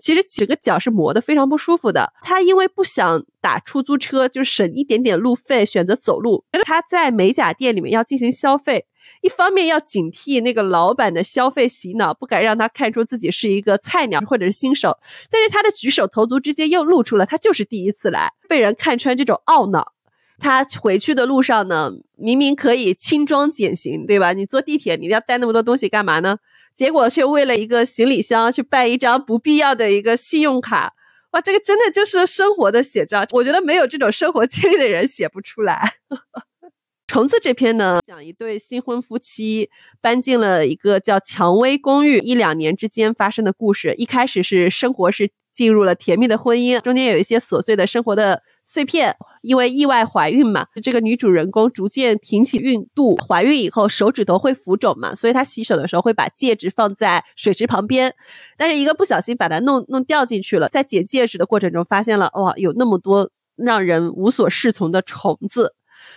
[0.00, 2.12] 其实整个脚是磨得非常不舒服的。
[2.22, 6.44] 他因为不想打出租车，就省一点点路费，选择走路。
[6.64, 8.86] 他在美甲店里面要进行消费，
[9.22, 14.98] 一方面要警惕那个老板的消费洗脑，不敢让他看出自己是一个菜鸟或者是新手，
[15.30, 19.92] 但是他的举手投足之间又露出了他就是第一次来，被人看穿这种懊恼。
[20.40, 24.32] 他回去的路上呢，明明可以轻装简行，对吧？
[24.32, 26.38] 你坐地铁，你要带那么多东西干嘛呢？
[26.74, 30.94] 结果却为了一个行李箱去办一张不必要的一个信用卡，
[31.32, 33.24] 哇，这个真的就是生活的写照。
[33.32, 35.94] 我觉得没有这种生活经历的人写不出来。
[37.06, 39.68] 虫子这篇呢，讲一对新婚夫妻
[40.00, 43.94] 搬进了一个叫蔷薇公寓，一两年之间发生的故事。
[43.98, 49.16] 一开始是生活是进入了甜蜜的婚姻，中间有一些琐碎的生活的碎片。
[49.42, 58.14] 因为意外怀孕嘛，这个女主人公逐渐挺起孕肚，怀孕以后手指头会浮肿嘛，所以她洗手的时候会把戒指放在水池旁边，
[58.58, 65.72] 但是一个不小心把它弄弄掉进去了，在捡戒指的过程中发现了哇，有那么多让人无所适从的虫子。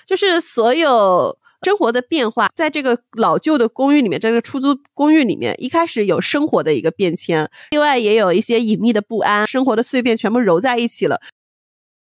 [0.06, 11.22] 就是所有生活的变化，在这个老旧的公寓里面，这个出租公寓里面，一开始有生活的一个变迁，另外也有一些隐秘的不安，生活的碎片全部揉在一起了。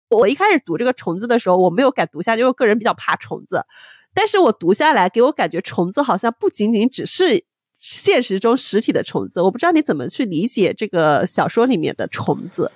[0.09, 3.65] 我一开始读这个虫子的时候，我没有敢读下，因为我个人比较怕虫子。
[4.13, 7.43] 但是我读下来，给我感觉虫子好像不仅仅只是
[7.73, 9.41] 现实中实体的虫子。
[9.41, 12.71] 我不知道你怎么去理解这个小说里面的虫子。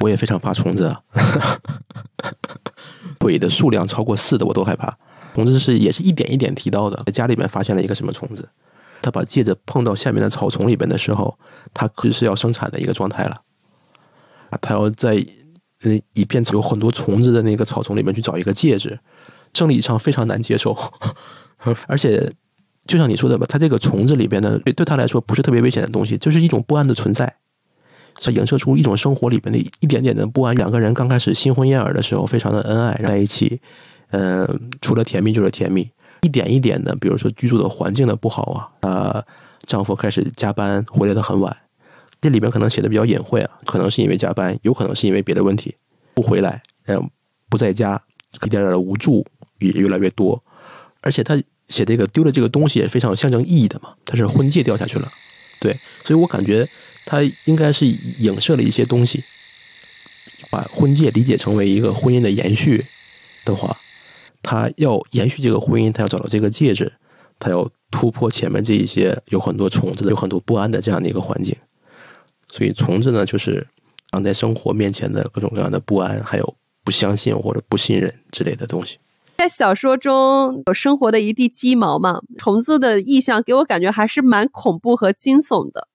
[0.00, 0.86] 我也非常怕虫子。
[0.86, 1.02] 啊
[3.18, 4.98] 鬼的数量超过四的我都害怕。
[5.34, 7.02] 虫子是也是一点一点提到的。
[7.06, 8.48] 在家里面发现了一个什么虫子，
[9.02, 11.38] 他把戒指碰到下面的草丛里边的时候，
[11.74, 13.42] 他可是要生产的一个状态了。
[14.60, 15.24] 他要在
[15.82, 18.98] 嗯一片有很多虫子的那个草丛里面去找一个戒指，
[19.54, 20.76] 生理上非常难接受。
[21.88, 22.32] 而且
[22.86, 27.36] 就像你说的吧，他这个虫子里边呢，对他来说不是特别危险的东西，就是一种不安的存在。
[28.18, 30.56] 它映射出一种生活里边的一点点的不安。
[30.56, 33.60] 两个人刚开始新婚燕尔的时候，非常的恩爱在一起，
[34.08, 34.48] 呃，
[34.80, 35.90] 除了甜蜜就是甜蜜。
[36.22, 39.24] 一点一点的，比如说居住的环境的不好啊，呃，
[39.66, 41.54] 丈夫开始加班，回来的很晚。
[42.20, 45.74] 这里边可能写的比较隐晦啊，可能是因为加班，有可能是因为别的问题
[46.14, 47.10] 不回来，嗯，
[47.48, 48.02] 不在家，
[48.42, 49.26] 一点点的无助
[49.58, 50.42] 也越来越多。
[51.00, 55.08] 而且他写这个丢了这个东西也非常有象征意义的嘛，他是婚戒掉下去了，
[55.60, 56.68] 对，所以我感觉。
[57.08, 59.22] 他应该是影射了一些东西，
[60.50, 62.84] 把婚戒理解成为一个婚姻的延续
[63.44, 63.76] 的话，
[64.42, 66.92] 他要延续这个婚姻，他要找到这个戒指，
[67.38, 71.54] 他要突破前面这一些有很多虫子的、有很多不安的这样的一个环境。
[72.56, 73.66] 所以虫子呢，就是
[74.10, 78.98] 挡在生活面前的各种各样的不安，还有不相信或者不信任之类的东西。
[79.36, 85.88] 在小说中有生活的一地鸡毛嘛，虫子的意象给我感觉还是蛮恐怖和惊悚的。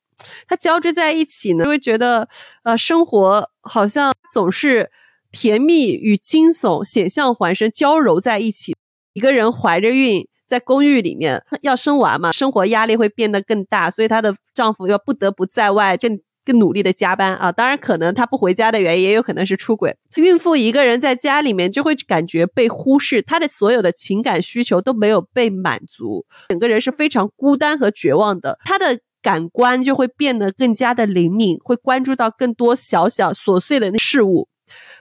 [0.47, 2.29] 它交织在一起呢，就会觉得，
[2.61, 4.91] 呃，生活好像总是
[5.31, 8.75] 甜蜜与惊悚险象环生，交融在一起。
[9.13, 17.51] 一个人怀着孕在公寓里面要生娃嘛，生活压力会变得更大，所以她的丈夫要不得不在外更更努力的加班啊。
[17.51, 19.95] 当然，可能他不回家的原因，也有可能是出轨。
[20.15, 28.57] 孕妇一个人在家里面就会感觉被忽视，她的所有的情感需求都没有被满足，整个人是非常孤单和绝望的。
[28.65, 28.99] 她的。
[29.23, 34.49] 感官就会变得更加的灵敏，会关注到更多小小琐碎的事物，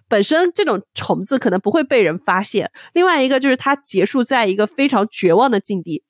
[0.08, 2.70] 本身这种虫子可能不会被人发现。
[2.92, 6.04] 另外一个就是他结束在一个非常绝望的境地，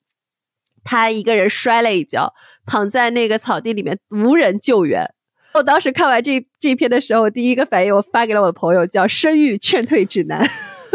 [0.83, 2.33] 他一个人摔了一跤，
[2.65, 5.13] 躺在那个草地里面，无人救援。
[5.53, 10.45] 我当时看完这这一篇的时候，我第一个反应我发给了我的朋友，叫《生育劝退指南》。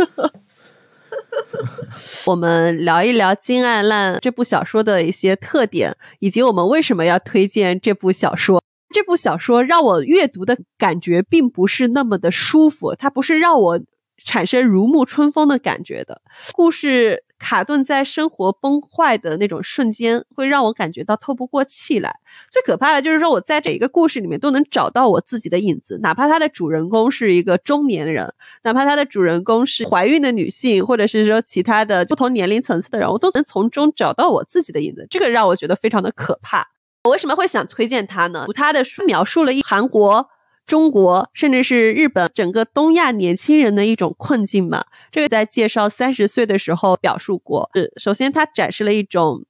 [2.26, 8.62] 我们聊一聊《金爱烂》这部小说的一些特点，以及我们为什么要推荐这部小说。
[8.90, 13.80] 这部小说让我阅读的感觉并不是那么的舒服，它不是让我
[14.24, 16.22] 产生如沐春风的感觉的。
[16.52, 22.16] 故事卡顿在生活崩坏的那种瞬间，会让我感觉到透不过气来。
[22.51, 28.32] 最可怕的就是说，我在这一个故事里面都能找到我自己的影子，哪怕他的主人公是一个中年人，
[28.64, 35.07] 哪怕他的主人公是怀孕的女性，或者是说其他的不同年龄层次的人，我都能从中找到我自己的影子。
[35.11, 36.68] 这个让我觉得非常的可怕。
[37.05, 38.47] 我为什么会想推荐他呢？
[38.55, 40.28] 他的书描述了一韩国、
[40.66, 44.84] 中国，甚至是日本整个东亚年轻人的一种困境嘛。
[45.12, 47.70] 这个在介绍三十岁的时候表述过。
[47.74, 49.44] 是首先，他展示了一种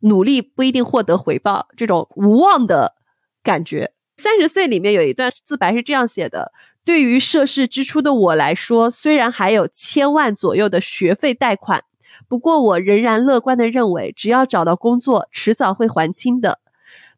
[0.00, 2.94] 努力不一定获得回报这种无望的
[3.42, 3.92] 感觉。
[4.18, 6.52] 三十岁里面有一段自白是这样写的：
[6.84, 11.84] 对于涉世之初的我来说，虽然还有千万左右的学费贷款。
[12.28, 16.58] 不过，我仍然乐观的认为，只要找到工作，迟早会还清的。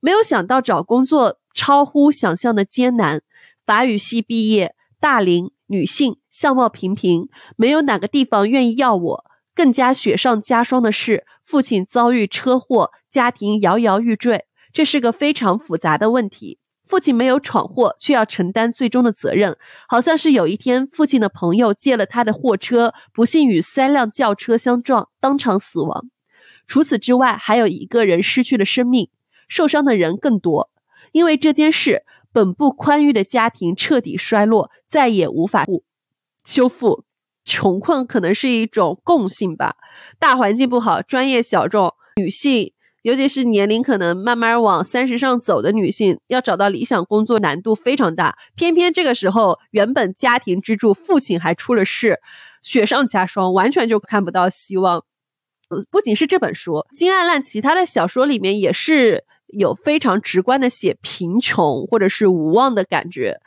[0.01, 3.23] 没有想到找工作超乎想象的艰难。
[3.65, 9.25] 法语系毕业，大龄女性，相貌平平，没有哪个地方愿意要我。
[9.55, 14.47] 更加雪上加霜的是，父亲遭遇车祸，家庭摇摇欲坠。
[14.73, 16.59] 这是个非常复杂的问题。
[16.85, 19.57] 父亲没有闯祸，却要承担最终的责任。
[19.87, 26.07] 好像是有一天，父亲的朋友借了他的货车，不幸与三辆轿车相撞，当场死亡。
[26.67, 29.11] 除此之外，还有一个人失去了生命，
[29.49, 30.71] 受伤的人更多。
[31.13, 32.03] 因为这件事，
[32.33, 35.67] 本不宽裕的家庭彻底衰落，再也无法
[36.45, 37.05] 修复。
[37.45, 39.77] 穷困可能是一种共性吧。
[40.19, 42.73] 大环境不好，专业小众，女性。
[43.03, 48.39] 尤其是年龄可能慢慢往三十上走的女性，要找到理想工作难度非常大。
[48.55, 52.21] 偏偏这个时候，原本家庭支柱父亲还出了事，
[52.63, 55.05] 雪上加霜，完全就看不到希望。
[55.91, 59.25] 不仅是这本书，金爱烂其他的小说里面也是。
[59.53, 63.39] 有非常直观的写贫穷或者是无望的感觉。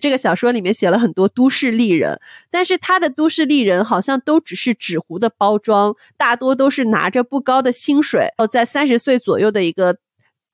[0.00, 9.98] 这个小说里面写了很多都市丽人，但是他的都市丽人好像都只是纸糊的包装，大多都是拿着不高的薪水，在三十岁左右的一个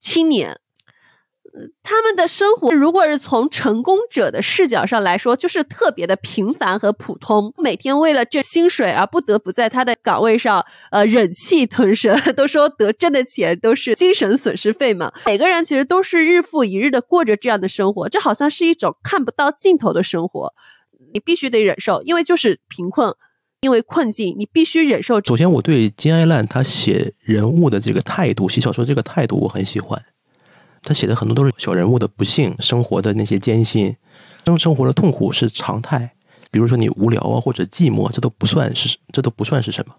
[0.01, 0.59] 青年。
[1.83, 7.53] 他们的生活，如果是从成功者的视角上来说，就是特别的平凡和普通。
[7.59, 12.17] 每天为了挣薪水而不得不在他的岗位上，呃，忍气吞声。
[12.37, 15.13] 都说得挣的钱都是精神损失费嘛。
[15.27, 20.55] 每个人其实都是日复一日的过着这样的生活，这好像是一种看不到尽头的生活。
[21.13, 23.13] 你必须得忍受，因为就是贫困，
[23.63, 25.21] 因为困境，你必须忍受。
[25.25, 30.01] 首先，我对金爱烂他写人物的这个态度，写小说这个态度，我很喜欢。
[30.83, 33.97] 他写的很多都是小人物的不幸，生活的那些艰辛，
[34.47, 36.15] 生生活的痛苦是常态。
[36.51, 39.95] 比如说你无聊啊，或者寂寞，这都不算是，这都不算是什么。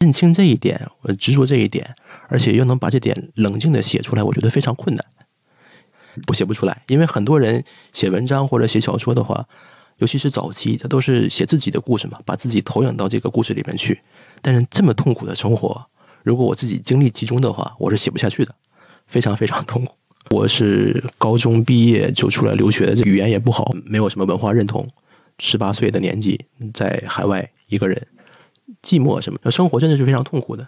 [0.00, 1.94] 认清这一点，我执着这一点，
[2.28, 5.04] 而且又能把这点冷静的写出来，我觉得非常困难。
[6.28, 9.46] 我写不出来，因为很多人写文章或者写小说的话，
[9.98, 14.00] 尤其是早期，他都是写自己的故事嘛，把自己投影到这个故事里面去。
[14.42, 15.86] 但是这么痛苦的生活，
[16.22, 18.54] 如果我自己精力集中的话，我是写不下去的，
[19.06, 19.96] 非常非常痛苦。
[20.30, 24.88] 我是高中毕业就出来留学的，这语言也不好，没有什么文化认同。
[25.38, 26.40] 十八岁的年纪
[26.72, 28.06] 在海外一个人，
[28.82, 30.66] 寂寞什么，生活真的是非常痛苦的。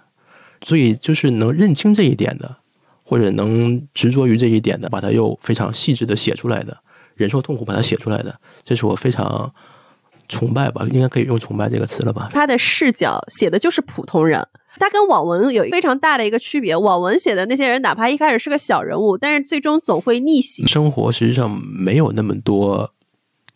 [0.63, 2.57] 所以就是能认清这一点的，
[3.05, 6.79] 或者能执着于这一点的，把它又非常细致的写出来的，
[7.15, 9.55] 忍受痛苦把它写出来的，这是我非常
[10.29, 12.31] 崇拜吧，应该可以用崇拜这个词了吧。
[12.33, 14.47] 他的视角写的就是普通人。
[14.79, 20.67] 它跟网文有非常大的一个区别，网文写的那些人，哪怕一开始是个小人物，但是最终总会逆袭。
[20.67, 22.93] 生活实际上没有那么多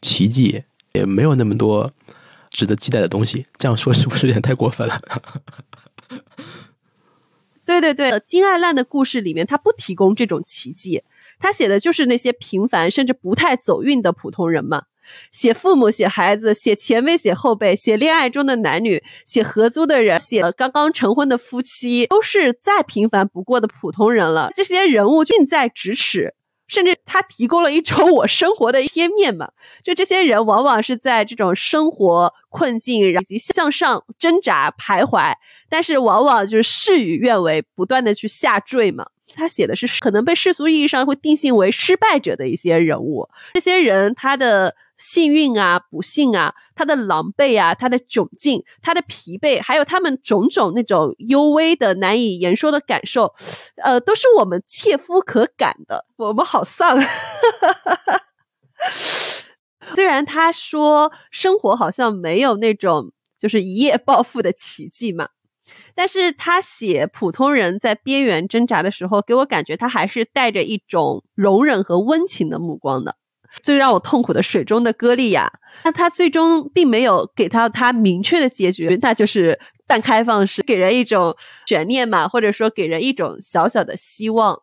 [0.01, 1.93] 奇迹，也没有那么多
[2.51, 3.47] 值得期待的东西。
[3.57, 5.01] 这样说是不是有点太过分了？
[7.65, 11.05] 对对对，金爱烂的故事里面，他不提供这种奇迹，
[11.39, 14.83] 他写的就是那些平凡甚至不太走运的普通人嘛。
[15.31, 24.51] 写父母，写孩子，写前辈，写后辈，写恋爱中的男女，写合租的人，写刚刚成婚的夫妻，都是再平凡不过的普通人了。
[24.55, 26.35] 这些人物近在咫尺，
[26.67, 29.51] 甚至他提供了一种我生活的贴面嘛。
[29.83, 35.33] 就这些人往往是在这种生活困境以及向上挣扎徘徊，
[35.69, 39.07] 但是往往就是事与愿违，不断的去下坠嘛。
[39.33, 44.75] 他写的是可能被世俗意义上会定性为失败者的一些人物，这些人他的。
[45.03, 53.33] 幸运啊、不幸啊，他的狼狈啊、他的窘境、他的疲惫，还有他们种种那种幽微的、难以言说的感受，
[53.83, 56.05] 呃，都是我们切肤可感的。
[56.17, 56.99] 我们好丧。
[59.95, 65.31] 虽然他说生活好像没有那种就是一夜暴富的奇迹嘛，
[65.95, 73.17] 但是他写普通人在边缘挣扎的时候，给我感觉他还是带着一种容忍和温情的目光的。
[73.63, 75.53] 最让我痛苦的水中的歌利亚，
[75.85, 81.37] 那他最终并没有给他他明确的结局，那就是半开放式，给人一种
[81.67, 84.63] 悬念嘛，或者说给人一种小小的希望。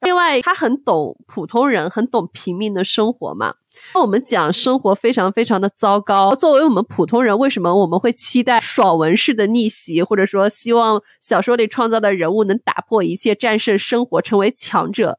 [0.00, 3.54] 另外，他很懂普通人，很懂平民的生活嘛。
[3.94, 15.18] 那我们讲生活非常非常的糟糕，作为我们普通人，为什么我们会期待爽文式的逆袭，或者说希望小说里创造的人物能打破一切，战胜生活，成为强者？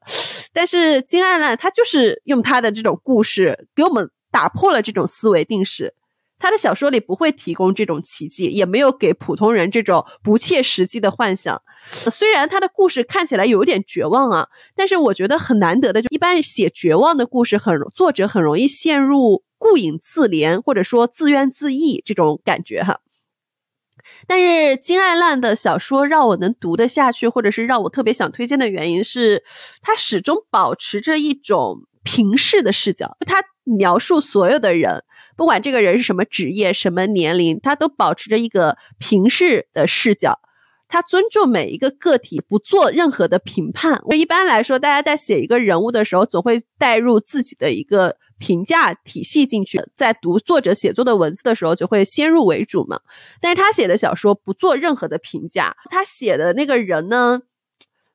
[0.58, 5.94] 但是金爱烂他就是用他的这种故事，给我们打破了这种思维定式。
[6.36, 11.62] 他的小说里不会提供这种奇迹，也没有给普通人这种不切实际的幻想。
[12.10, 22.98] 虽然他的故事看起来有点绝望啊，但是我觉得很难得的，就一般写绝望的故事，很作者很容易陷入顾影自怜或者说自怨自艾这种感觉哈。
[24.26, 29.44] 但是金爱烂的小说让我能读得下去，或者是让我特别想推荐的原因是，
[29.82, 35.04] 他始终保持着一种平视的视角，他描述所有的人。
[35.36, 40.40] 不管这个人是什么职业、什么年龄，他都保持着一个平视的视角，
[40.88, 44.02] 他尊重每一个个体，不做任何的评判。
[44.16, 53.00] 一般来说，大家在写一个人物的时候，总会带入自己的一个评价体系进去，在读作者写作的文字的时候，就会先入为主嘛。
[53.40, 57.42] 但是他写的小说不做任何的评价，他写的那个人呢？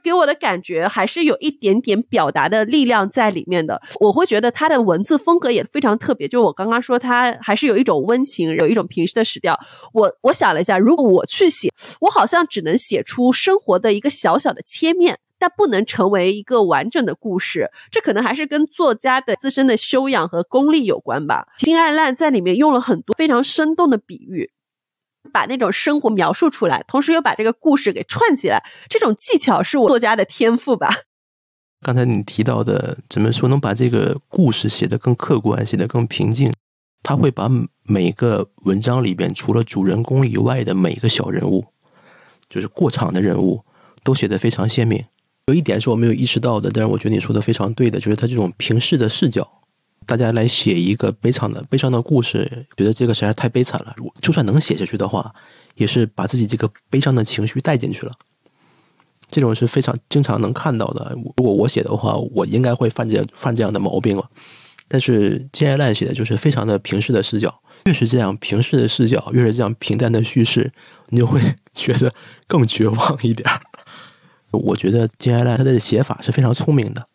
[0.04, 3.82] 给我的感觉还是有一点点表达的力量在里面的。
[4.00, 9.58] 我会觉得他的文字风格也非常特别，就我刚刚说，他还是有一种温情，有一种平时的史调。
[9.94, 17.70] 我我想了一下，如果我去写，我好像只能写出生活的一个小小的切面，但不能成为一个完整的故事。
[17.90, 21.48] 这可能还是跟作家的自身的修养和功力有关吧。
[21.58, 24.52] 金爱烂在里面用了很多非常生动的比喻。
[25.32, 30.94] 把那种生活描述出来，同时又把这个故事给串起来，这种技巧是我作家的天赋吧。
[31.82, 36.54] 刚才你提到的，怎么说能把这个故事写得更客观，写得更平静？
[37.04, 37.50] 他会把
[37.86, 41.66] 每个文章里边除了主人公以外的每个小人物，
[42.50, 43.66] 就是过场的人物，
[44.04, 45.04] 都写得非常鲜明。
[45.48, 49.63] 有一点是我没有意识到的，但是我觉得你说的非常对的，就是他这种平视的视角。
[50.06, 53.94] 大家来写一个悲惨的、悲伤的故事，觉得这个实在太悲惨了。
[53.98, 55.34] 如果就算能写下去的话，
[55.76, 58.14] 也是把自己这个悲伤的情绪带进去了。
[59.32, 61.16] 这种是非常经常能看到的。
[61.38, 64.30] 如果我写的话，我应该会犯这样犯这样的毛病了。
[64.88, 70.72] 但是金爱烂写的就是非常的平视的视角，越是这样平视的视角，越是这样平淡的叙事，
[71.10, 71.42] 你就会
[71.74, 72.14] 觉得
[72.46, 73.50] 更绝望一点。
[74.52, 77.08] 我觉得金爱烂他的写法是非常聪明的。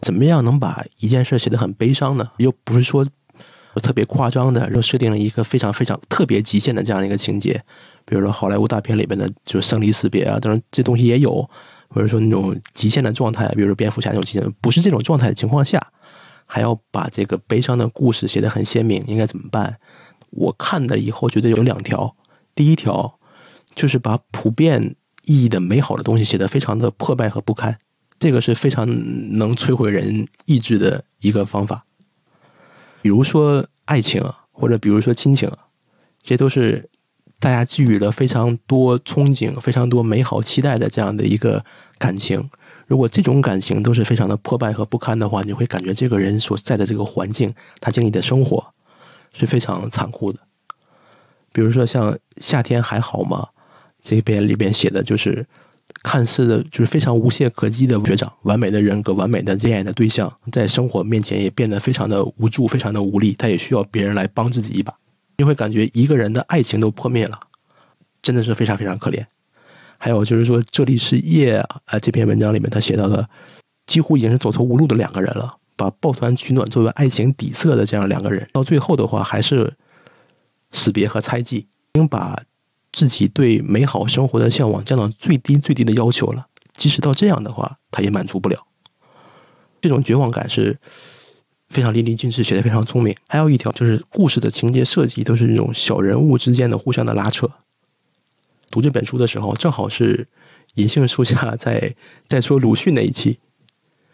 [0.00, 2.30] 怎么样能把一件事写得很悲伤呢？
[2.36, 3.06] 又不是说
[3.82, 7.62] 特别夸张的，又设定了一个非常非常特别极限的这样一个情节，
[8.04, 11.48] 比如说好莱坞大片里边的，就是生离死别啊，当然这东西也有，
[11.88, 15.80] 或者说那种极限的状态，比如说蝙蝠侠那种极限，不是这种状态的情况下，
[16.46, 19.78] 还要把这个悲伤的故事写得很鲜明，应该怎么办？
[20.30, 22.16] 我看的以后觉得有两条，
[22.54, 23.18] 第一条
[23.74, 27.78] 就是把普遍意义的美好的东西写得非常的破败和不堪。
[28.18, 28.86] 这个是非常
[29.38, 31.84] 能摧毁人意志的一个方法，
[33.02, 35.50] 比如说爱情，或者比如说亲情，
[36.22, 36.88] 这都是
[37.38, 41.62] 大家寄予了非常多憧憬、非常多美好期待的这样的一个
[41.98, 42.48] 感情。
[42.86, 48.72] 如果这种感情都是非常的破败和不堪的话，你会感觉这个人所在的这个环境，他经历的生活
[49.34, 50.40] 是非常残酷的。
[51.52, 53.48] 比如说像夏天还好吗？
[54.02, 55.46] 这边里边写的就是。
[56.06, 63.34] 看似的就是非常无懈可击的学长，完美的人格，完美的恋爱的对象，在生活面前也变得非常的无助，非常的无力。
[63.36, 64.94] 他也需要别人来帮自己一把。
[65.38, 67.40] 你会感觉一个人的爱情都破灭了，
[68.22, 69.26] 真的是非常非常可怜。
[69.98, 73.28] 还有就是说，这里是夜啊，这篇文章里面他写到的，
[73.88, 79.74] 几乎已经是走投无路的两个人了，把抱团取暖作为爱情底色的这样两个人，到最后的话还是
[80.70, 82.40] 死别和猜忌，已经把。
[82.96, 88.66] 自己对美好生活的向往降到最低最低的要求了，即使到这样的话，他也满足不了。
[89.82, 90.78] 这种绝望感是
[91.68, 93.14] 非常淋漓尽致，写的非常聪明。
[93.28, 97.50] 还有一条就是故事的情节设计都是这种小人物之间的互相的拉扯。
[98.70, 100.26] 读这本书的时候，正好是
[100.76, 101.94] 银杏树下在
[102.26, 103.40] 在说鲁迅那一期，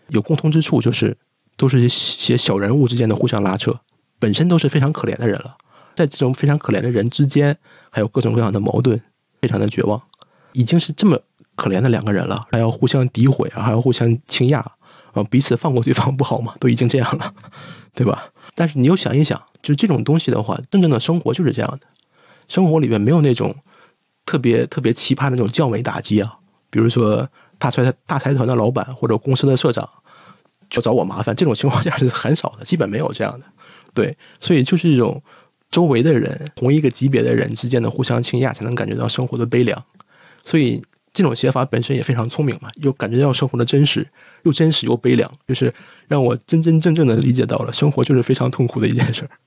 [0.08, 1.16] 有共通之处就是
[1.56, 3.78] 都是些小人物之间的互相拉扯。
[4.18, 5.56] 本身都是非常可怜的人了，
[5.94, 7.56] 在这种非常可怜的人之间，
[7.90, 9.00] 还有各种各样的矛盾，
[9.40, 10.00] 非常的绝望，
[10.52, 11.18] 已经是这么
[11.54, 14.58] 可怜的两个人了，还要互相诋毁啊，还要互相倾轧
[15.12, 16.54] 啊，彼此放过对方不好吗？
[16.58, 17.34] 都已经这样了，
[17.94, 18.30] 对吧？
[18.54, 21.86] 但是你又想一想，就这种东西的话，真正的生活就是这样的，
[22.48, 23.54] 生活里面没有那种
[24.26, 26.38] 特别特别奇葩的那种降维打击啊，
[26.70, 27.28] 比如说
[27.58, 29.88] 大财大财团的老板或者公司的社长
[30.68, 33.46] 就找我麻烦，这种情况下是很少的，基本没有这样的。
[33.94, 35.22] 对，所以就是一种
[35.72, 39.84] 周围的人同一个级别的人之间的互相倾轧，才能感觉到生活的悲凉。
[40.44, 40.80] 所以
[41.12, 44.06] 这种写法本身也非常聪明嘛，又感觉到生活的真实，
[44.44, 45.74] 又真实又悲凉，就是
[46.06, 49.30] 让我真真正正的理解到了生活就是非常痛苦的一件事儿。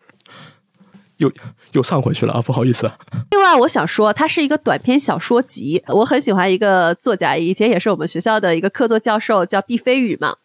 [1.17, 1.31] 又
[1.71, 2.91] 又上回去了啊，不好意思。
[3.31, 5.81] 另外，我想说，它是一个短篇小说集。
[5.87, 10.35] 我很喜欢一个作家，以前也是我们学校的一个客座教授，叫毕飞宇嘛。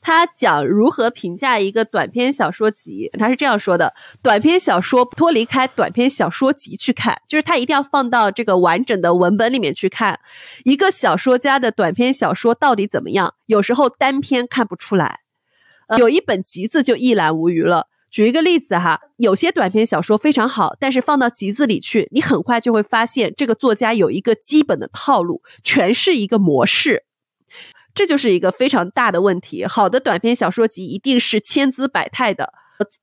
[0.00, 10.20] 他讲如何评价一个短篇小说集，他是这样说的：短篇小说脱离开短篇小说集去看，就是他一定要放到这个完整的文本里面去看
[10.64, 13.34] 一个小说家的短篇小说到底怎么样。
[13.46, 15.20] 有时候单篇看不出来，
[15.98, 17.88] 有一本集子就一览无余了。
[18.10, 27.04] 举一个例子哈，有些短篇小说非常好，但是放到集子里去，你很快就会发现这个作家有一个基本的套路，全是一个模式。
[27.94, 29.64] 这就是一个非常大的问题。
[29.64, 32.52] 好的短篇小说集一定是千姿百态的，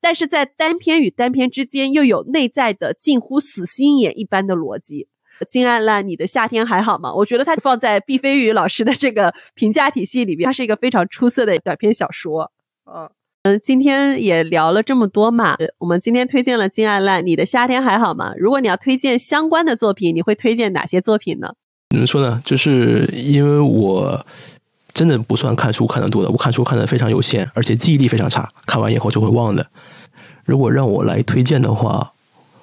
[0.00, 5.08] 但是在单篇与单篇之间又有内在的近乎死心眼一般的逻辑。
[5.48, 7.12] 金爱烂，你的夏天还好吗？
[7.12, 12.52] 我觉得它放在毕飞宇老师的这个评价体系里边，它是一个非常出色的短篇小说。
[12.84, 13.08] 嗯
[13.44, 18.34] 嗯，今天也聊了这么多嘛，我们今天推荐了金爱烂，你的夏天还好吗？
[18.36, 21.54] 如果你要推荐相关的作品，你会推荐哪些作品呢？
[21.90, 22.40] 怎么说呢？
[22.44, 24.26] 就是因为我。
[24.94, 29.66] 真的不算看书看的多的，我看书看的非常有限，而且记忆力非常差，看完以后就会忘的。
[30.44, 32.12] 如果让我来推荐的话，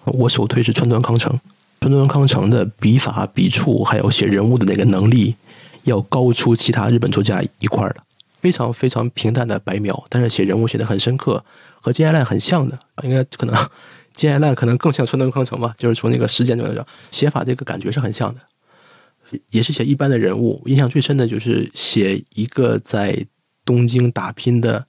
[0.04, 1.40] 我首推是川端康成。
[1.82, 5.36] 川端康成的笔法、笔触，还有写人物的那个能力，
[5.84, 7.96] 要高出其他日本作家一块的。
[8.42, 11.44] 非常非常平淡的白描，但是写人物写的很深刻，
[11.80, 12.78] 和金爱烂很像的。
[13.04, 13.56] 应该可能
[14.14, 18.42] 金爱烂可能更像川端康成吧，就是从那个时间上讲，写法这个感觉是很像的。
[19.52, 23.26] 也是写一般的人物，印象最深的就是写一个在
[23.66, 24.88] 东京打拼的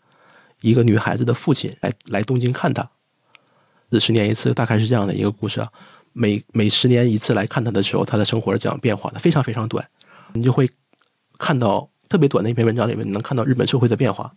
[0.62, 2.91] 一个女孩子的父亲来来东京看她，
[3.91, 5.68] 这十年一次，大概是这样的一个故事啊。
[6.12, 9.86] 每每十年一次来看她的时候，她的生活是这样变化的，非常非常短，
[10.32, 10.68] 你就会
[11.38, 14.34] 看到特别短的一篇文章里面，你能看到日本社会的变化，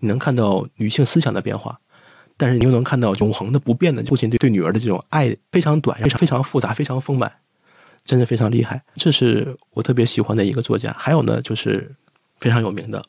[0.00, 1.80] 你能看到女性思想的变化，
[2.36, 7.32] 但是你又能看到永恒的不变的父亲对对女儿的这种爱，非常短，非常非常复杂，非常丰满。
[8.08, 10.96] 真的非常厉害，这是我特别喜欢的一个作家。
[10.98, 11.94] 还有呢，就是
[12.40, 13.04] 非常有名的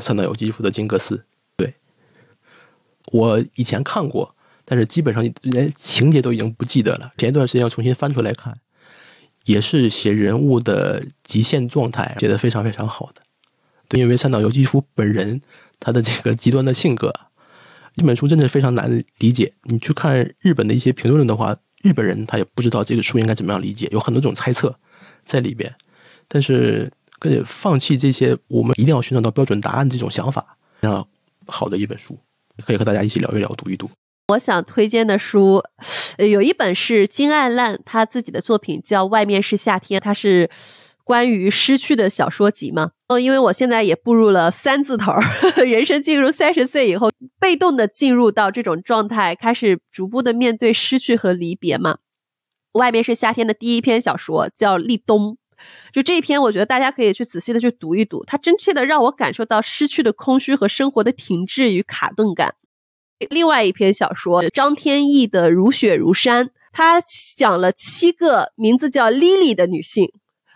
[0.00, 1.16] 三岛由纪夫的《金阁寺》。
[1.56, 1.74] 对，
[3.10, 7.12] 我以前看过，但是基本上连情节都已经不记得了。
[7.18, 8.60] 前一段时间要重新翻出来看，
[9.46, 13.22] 也是写人物的极限状态，写的非常非常好的。
[13.88, 15.42] 对，因为三岛由纪夫本人
[15.80, 17.12] 他的这个极端的性格，
[17.96, 19.54] 这本书真的非常难理解。
[19.64, 21.56] 你去看日本的一些评论的话。
[21.84, 24.74] 日本人他也不知道这个书应该怎么样理解，有很多种猜测
[25.26, 25.72] 在里边。
[26.26, 26.90] 但是，
[27.44, 31.06] 放弃这些我们一定要寻找到标准答案这种想法，非常
[31.46, 32.18] 好的一本书，
[32.66, 33.90] 可以和大家一起聊一聊，读一读。
[34.28, 35.62] 我想推荐的书，
[36.16, 40.50] 有一本是金爱烂他自己的作品，叫《外面是夏天》，它是。
[41.06, 45.12] 关于失去的小说集嘛，哦，因为我现在也步入了三字头，
[45.62, 51.98] 人生进入三十岁以后，被动的进入到这种状态，开始逐步的面对失去和离别嘛。
[52.72, 55.32] 外面是夏天的第一篇小说叫《立冬》，
[55.92, 62.54] 就这一篇，我觉得大家可以去仔细的去读一读，它真切的让我感受到失去的空虚和生活的停滞与卡顿感。
[63.30, 67.02] 另外一篇小说张天翼的《如雪如山》，他
[67.36, 70.10] 讲了七个名字叫 Lily 的女性。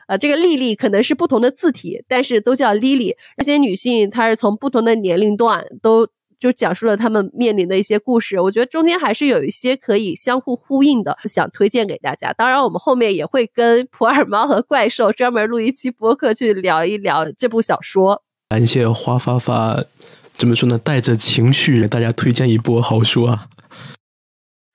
[0.09, 3.15] 啊，这个莉莉可能是不同的字体，但是都叫莉莉。
[3.37, 6.09] 这些女性，她是从不同的年龄段，都
[6.41, 8.41] 就讲述了她们面临的一些故事。
[8.41, 12.33] 我觉得中间还是有一些可以相互呼应的，想推荐给大家。
[12.33, 18.23] 当然，我们后面也会跟普洱猫和怪兽专门录一期播客，去聊一聊这部小说。
[18.49, 19.85] 感谢花发发，
[20.33, 20.79] 怎么说呢？
[20.79, 23.49] 带着情绪给大家推荐一部好书啊！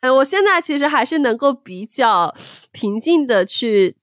[0.01, 2.35] 嗯，我现在其实还是能够比较
[2.72, 3.95] 平静的去。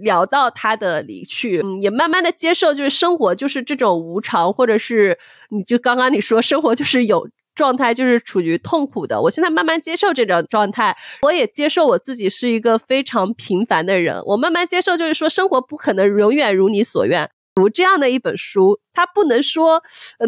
[0.00, 5.18] 聊到他的离去，嗯，也慢慢的接受，就是生活就是这种无常，或者是
[5.50, 9.20] 你就刚刚你说生活就是有状态，就是处于痛苦的。
[9.20, 14.22] 我现在慢慢接受这种状态，我也接受我自己是一个非常平凡的人。
[14.24, 17.30] 我慢慢接受，就是说生活不可能永远如你所愿。
[17.52, 19.82] 读这样的一本书，它不能说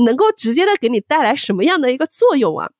[0.05, 2.70] 能够直接的给你带来什么样的一个作用啊。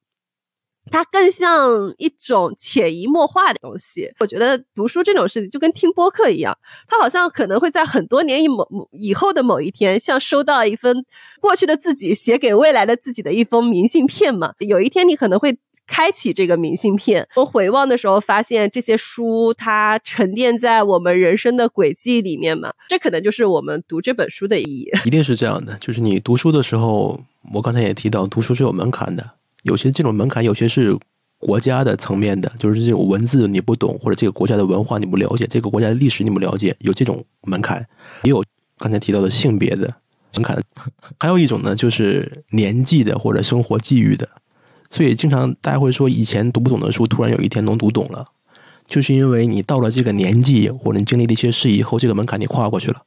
[0.91, 4.11] 它更像一种潜移默化的东西。
[4.21, 6.57] 我觉得读书这种事情就跟听播客一样，
[6.89, 11.05] 它好像可能会在很多年以某以后的某一天，像收到一封
[11.41, 14.53] 过去的自己写给未来的自己的一封明信片嘛。
[14.59, 15.57] 有一天你可能会
[15.87, 22.73] 开启这个明信片，我回望的时候发现这些书它沉淀在我们人生的轨迹里面嘛。
[22.89, 24.91] 这可能就是我们读这本书的意义。
[25.05, 27.21] 一定是这样的，就是你读书的时候，
[27.55, 29.33] 我刚才也提到，读书是有门槛的。
[29.63, 30.97] 有些这种门槛，有些是
[31.39, 37.87] 国家的层面的，就是这种文字你不懂，或者这个国家的文化你不了解，这个国家的历史你不了解，有这种门槛。
[38.25, 38.45] 也有
[38.79, 39.93] 刚才提到的性别的
[40.35, 40.63] 门槛，
[41.19, 44.29] 还有一种呢，就是年纪的或者生活际遇的。
[44.91, 48.27] 所以经常大家会说，以前读不懂的书，突然有一天能读懂了，
[48.87, 53.03] 就是因为你到了这个年纪，或者你经历了一些事以后，这个门槛你跨过去了。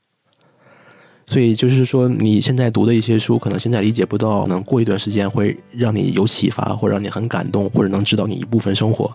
[1.27, 9.11] 所以就是说，你现在读的一些书，可能现在理解不到，可能过一段时间会让你有启发，或者让你很感动，或者能指导你一部分生活，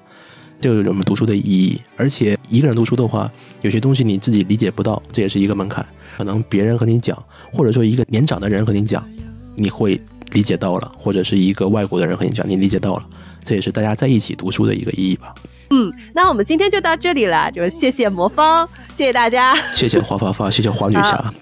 [0.61, 1.81] 这就是我们读书的意义。
[1.97, 3.31] 而且一个人读书的话，
[3.62, 5.87] 有些东西你自己理解不到，这也是一个门槛。
[6.19, 7.16] 可能别人和你讲，
[7.53, 9.09] 或者说一个年长的人和你讲，
[9.55, 9.99] 你会
[10.32, 13.07] 理解到了；或者是一个外国的人和你讲，你理解到了。
[13.43, 15.35] 这也是大家在一起读书的一个意义吧。
[15.70, 21.32] 嗯，那我们今天就到这里了，就谢谢魔方，谢谢大家，谢谢花发发，谢谢花女侠。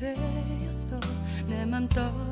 [0.00, 0.98] 되었어.
[1.46, 2.29] 내 맘 떠나가